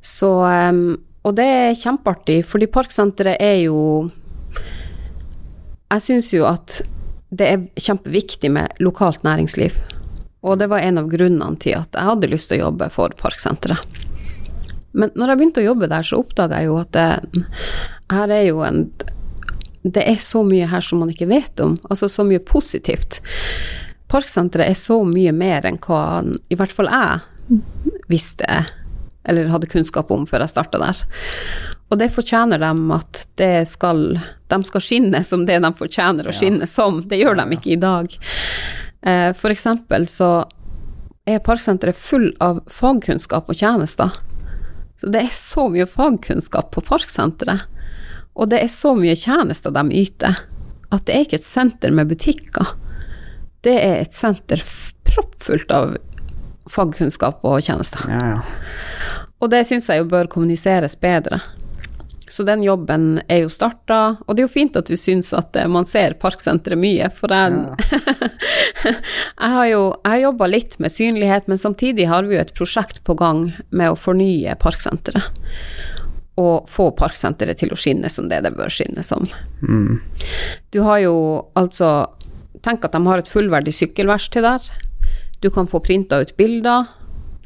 [0.00, 0.96] Så em,
[1.26, 4.08] Og det er kjempeartig, fordi Parksenteret er jo
[5.90, 6.80] Jeg syns jo at
[7.36, 9.74] det er kjempeviktig med lokalt næringsliv.
[10.46, 13.14] Og det var en av grunnene til at jeg hadde lyst til å jobbe for
[13.18, 13.82] Parksenteret.
[14.96, 17.42] Men når jeg begynte å jobbe der, så oppdaga jeg jo at det,
[18.14, 18.86] her er jo en
[19.86, 23.20] Det er så mye her som man ikke vet om, altså så mye positivt.
[24.08, 27.60] Parksenteret er så mye mer enn hva i hvert fall jeg
[28.10, 28.60] visste,
[29.26, 31.00] eller hadde kunnskap om før jeg starta der.
[31.90, 34.18] Og det fortjener dem at det skal
[34.50, 37.00] De skal skinne som det de fortjener å skinne som.
[37.02, 38.12] Det gjør de ikke i dag.
[39.02, 40.46] Eh, For eksempel så
[41.26, 44.14] er Parksenteret full av fagkunnskap og tjenester.
[45.00, 47.66] Så det er så mye fagkunnskap på Parksenteret,
[48.36, 50.38] og det er så mye tjenester de yter,
[50.94, 52.74] at det er ikke et senter med butikker.
[53.66, 54.62] Det er et senter
[55.08, 55.96] proppfullt av
[56.70, 58.06] fagkunnskap og tjenester.
[58.10, 59.14] Ja, ja.
[59.42, 61.40] Og det syns jeg jo bør kommuniseres bedre.
[62.28, 65.54] Så den jobben er jo starta, og det er jo fint at du syns at
[65.54, 67.60] eh, man ser Parksenteret mye, for jeg,
[68.88, 69.82] jeg har jo
[70.24, 74.00] jobba litt med synlighet, men samtidig har vi jo et prosjekt på gang med å
[74.00, 75.30] fornye Parksenteret.
[76.36, 79.22] Og få Parksenteret til å skinne som det det bør skinne som.
[79.62, 80.02] Mm.
[80.74, 81.16] Du har jo
[81.54, 82.08] altså
[82.66, 84.70] Tenk at de har et fullverdig sykkelverksted der.
[85.40, 86.88] Du kan få printa ut bilder.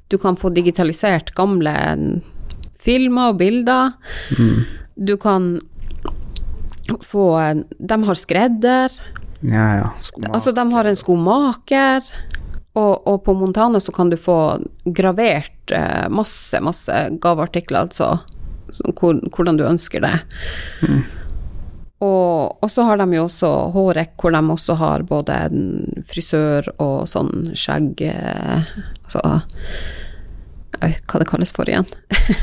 [0.08, 1.74] Du kan få digitalisert gamle
[2.80, 3.92] filmer og bilder.
[4.96, 5.58] Du kan
[7.04, 7.26] få
[7.78, 8.96] De har skredder.
[9.40, 9.88] Ja, ja.
[10.00, 10.34] Skomaker.
[10.34, 12.10] Altså, de har en skomaker.
[12.80, 14.38] Og, og på Montana så kan du få
[14.86, 18.20] gravert eh, masse, masse gaveartikler, altså
[18.70, 20.12] så, hvor, hvordan du ønsker det.
[22.00, 26.70] Og, og så har de jo også Hårek, hvor de også har både en frisør
[26.80, 28.70] og sånn skjegg eh,
[29.04, 29.20] Altså
[30.78, 31.84] Jeg vet ikke hva det kalles for igjen.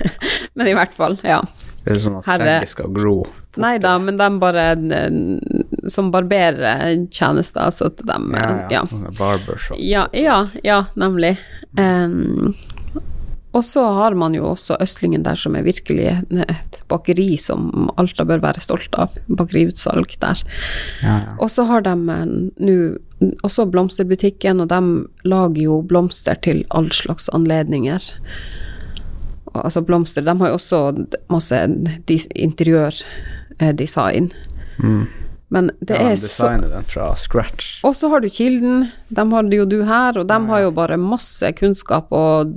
[0.60, 1.40] Men i hvert fall, ja.
[1.88, 3.16] Det er sånn at skjegget skal gro.
[3.58, 5.16] Nei da, men de bare eh,
[5.90, 8.82] Som barbertjenester, altså at de Ja, ja.
[8.92, 9.14] ja.
[9.18, 9.80] Barbershop.
[9.80, 11.38] ja, ja, ja, nemlig.
[11.80, 12.52] Em,
[13.58, 16.06] og så har man jo også Østlingen der, som er virkelig
[16.46, 19.10] et bakeri som Alta bør være stolt av.
[19.28, 20.38] Bakeriutsalg der.
[21.02, 21.34] Ja, ja.
[21.42, 22.26] Og så har de eh,
[22.62, 22.78] nå
[23.48, 24.80] også blomsterbutikken, og de
[25.26, 28.02] lager jo blomster til all slags anledninger.
[29.56, 30.80] Og, altså blomster De har jo også
[31.34, 31.56] masse
[32.36, 34.32] interiørdesign.
[34.78, 35.08] Mm.
[35.54, 37.78] Men det ja, er så den fra scratch.
[37.88, 41.00] og så har du Kilden, dem har jo du her, og de har jo bare
[41.00, 42.52] masse kunnskap og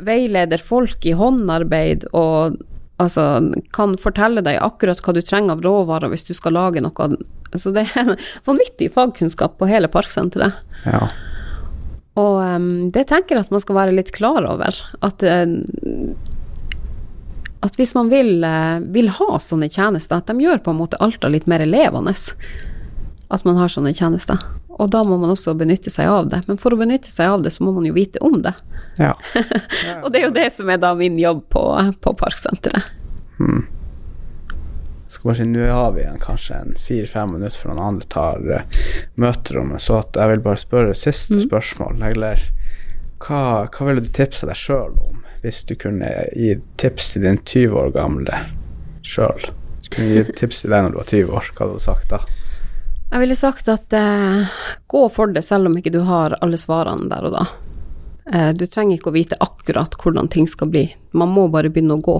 [0.00, 2.56] veileder folk i håndarbeid og
[3.02, 3.26] altså
[3.74, 7.08] kan fortelle deg akkurat hva du trenger av råvarer hvis du skal lage noe.
[7.58, 8.16] Så det er en
[8.48, 10.62] vanvittig fagkunnskap på hele parksenteret.
[10.86, 11.08] Ja.
[12.20, 14.76] Og um, det tenker jeg at man skal være litt klar over.
[15.04, 15.48] At, eh,
[17.62, 20.98] at hvis man vil, eh, vil ha sånne tjenester, at de gjør på en måte
[21.00, 22.14] Alta litt mer levende.
[23.30, 24.38] At man har sånne tjenester.
[24.80, 26.42] Og da må man også benytte seg av det.
[26.48, 28.54] Men for å benytte seg av det, så må man jo vite om det.
[28.98, 29.12] ja.
[30.02, 31.62] Og det er jo det som er da min jobb på,
[32.02, 32.88] på Parksenteret.
[33.38, 33.66] Hmm.
[35.12, 38.40] Skal bare si, Nå har vi en, kanskje en fire-fem minutter før noen andre tar
[38.48, 38.80] uh,
[39.20, 41.44] møterommet, så jeg vil bare spørre siste Mm.
[41.46, 42.02] spørsmål.
[42.10, 42.42] Eller
[43.22, 47.38] hva, hva ville du tipse deg sjøl om, hvis du kunne gi tips til din
[47.42, 48.44] 20 år gamle
[49.02, 49.50] sjøl?
[49.82, 52.12] Skulle du gi tips til deg når du var 20 år, hva hadde du sagt
[52.12, 52.20] da?
[53.12, 54.52] Jeg ville sagt at eh,
[54.88, 57.42] gå for det, selv om ikke du har alle svarene der og da.
[58.32, 60.86] Eh, du trenger ikke å vite akkurat hvordan ting skal bli.
[61.12, 62.16] Man må bare begynne å gå.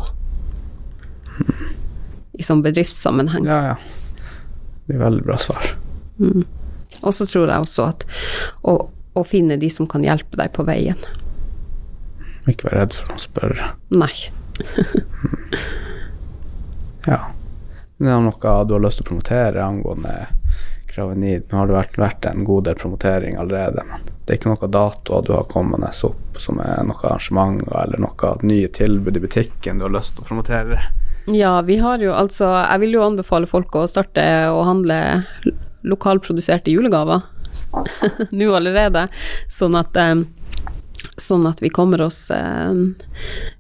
[2.36, 3.46] I sånn bedriftssammenheng.
[3.48, 3.78] Ja, ja.
[4.88, 5.72] Det er veldig bra svar.
[7.00, 8.04] Og så tror jeg også at
[8.68, 8.76] å,
[9.16, 10.98] å finne de som kan hjelpe deg på veien.
[12.50, 13.72] Ikke vær redd for å spørre.
[13.94, 14.14] Nei.
[17.06, 17.18] Ja.
[17.98, 20.14] Det er noe du har lyst til å promotere angående
[20.92, 21.46] Kravenid.
[21.50, 24.74] Nå har det vært, vært en god del promotering allerede, men det er ikke noen
[24.74, 29.80] datoer du har kommende opp som er noen arrangementer eller noe nye tilbud i butikken
[29.80, 30.80] du har lyst til å promotere?
[31.30, 34.98] Ja, vi har jo altså Jeg vil jo anbefale folk å starte å handle
[35.86, 37.22] lokalproduserte julegaver
[38.38, 39.06] nå allerede,
[39.48, 40.24] sånn at eh,
[41.20, 42.72] Sånn at vi kommer oss eh,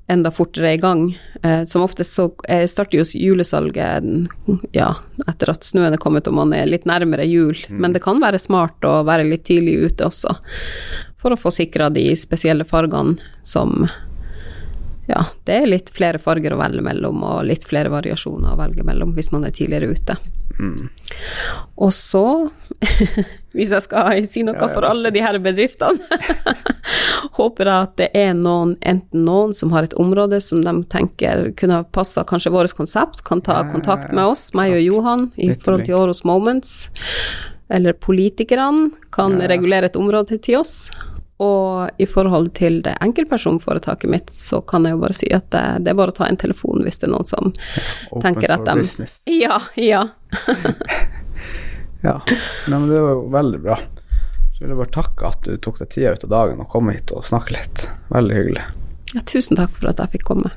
[0.08, 1.18] enda fortere i gang.
[1.42, 4.06] Eh, som oftest så eh, starter jo julesalget
[4.72, 4.94] ja,
[5.28, 7.78] etter at snøen er kommet og man er litt nærmere jul, Mm.
[7.80, 10.32] men det kan være smart å være litt tidlig ute også,
[11.20, 13.84] for å få sikra de spesielle fargene som
[15.12, 18.84] ja, det er litt flere farger å velge mellom, og litt flere variasjoner å velge
[18.86, 20.16] mellom hvis man er tidligere ute.
[20.58, 20.88] Mm.
[21.84, 22.24] Og så,
[23.56, 26.00] hvis jeg skal si noe Ja, for alle de her bedriftene,
[27.38, 31.50] håper jeg at det er noen, enten noen som har et område som de tenker
[31.60, 35.86] kunne passa kanskje vårt konsept, kan ta kontakt med oss, meg og Johan, i forhold
[35.86, 35.98] til.
[36.02, 36.86] Åros Moments.
[37.72, 40.90] Eller politikerne kan regulere et område til oss.
[41.42, 45.62] Og i forhold til det enkeltpersonforetaket mitt, så kan jeg jo bare si at det,
[45.86, 48.62] det er bare å ta en telefon hvis det er noen som Open tenker at
[48.62, 49.18] for de business.
[49.42, 50.04] Ja, ja.
[52.02, 53.76] Ja, Nei, men det var jo veldig bra.
[54.56, 56.90] Så vil jeg bare takke at du tok deg tida ut av dagen og kom
[56.90, 57.84] hit og snakke litt.
[58.10, 58.64] Veldig hyggelig.
[59.14, 59.22] ja.
[59.30, 60.50] Tusen takk for at jeg fikk komme.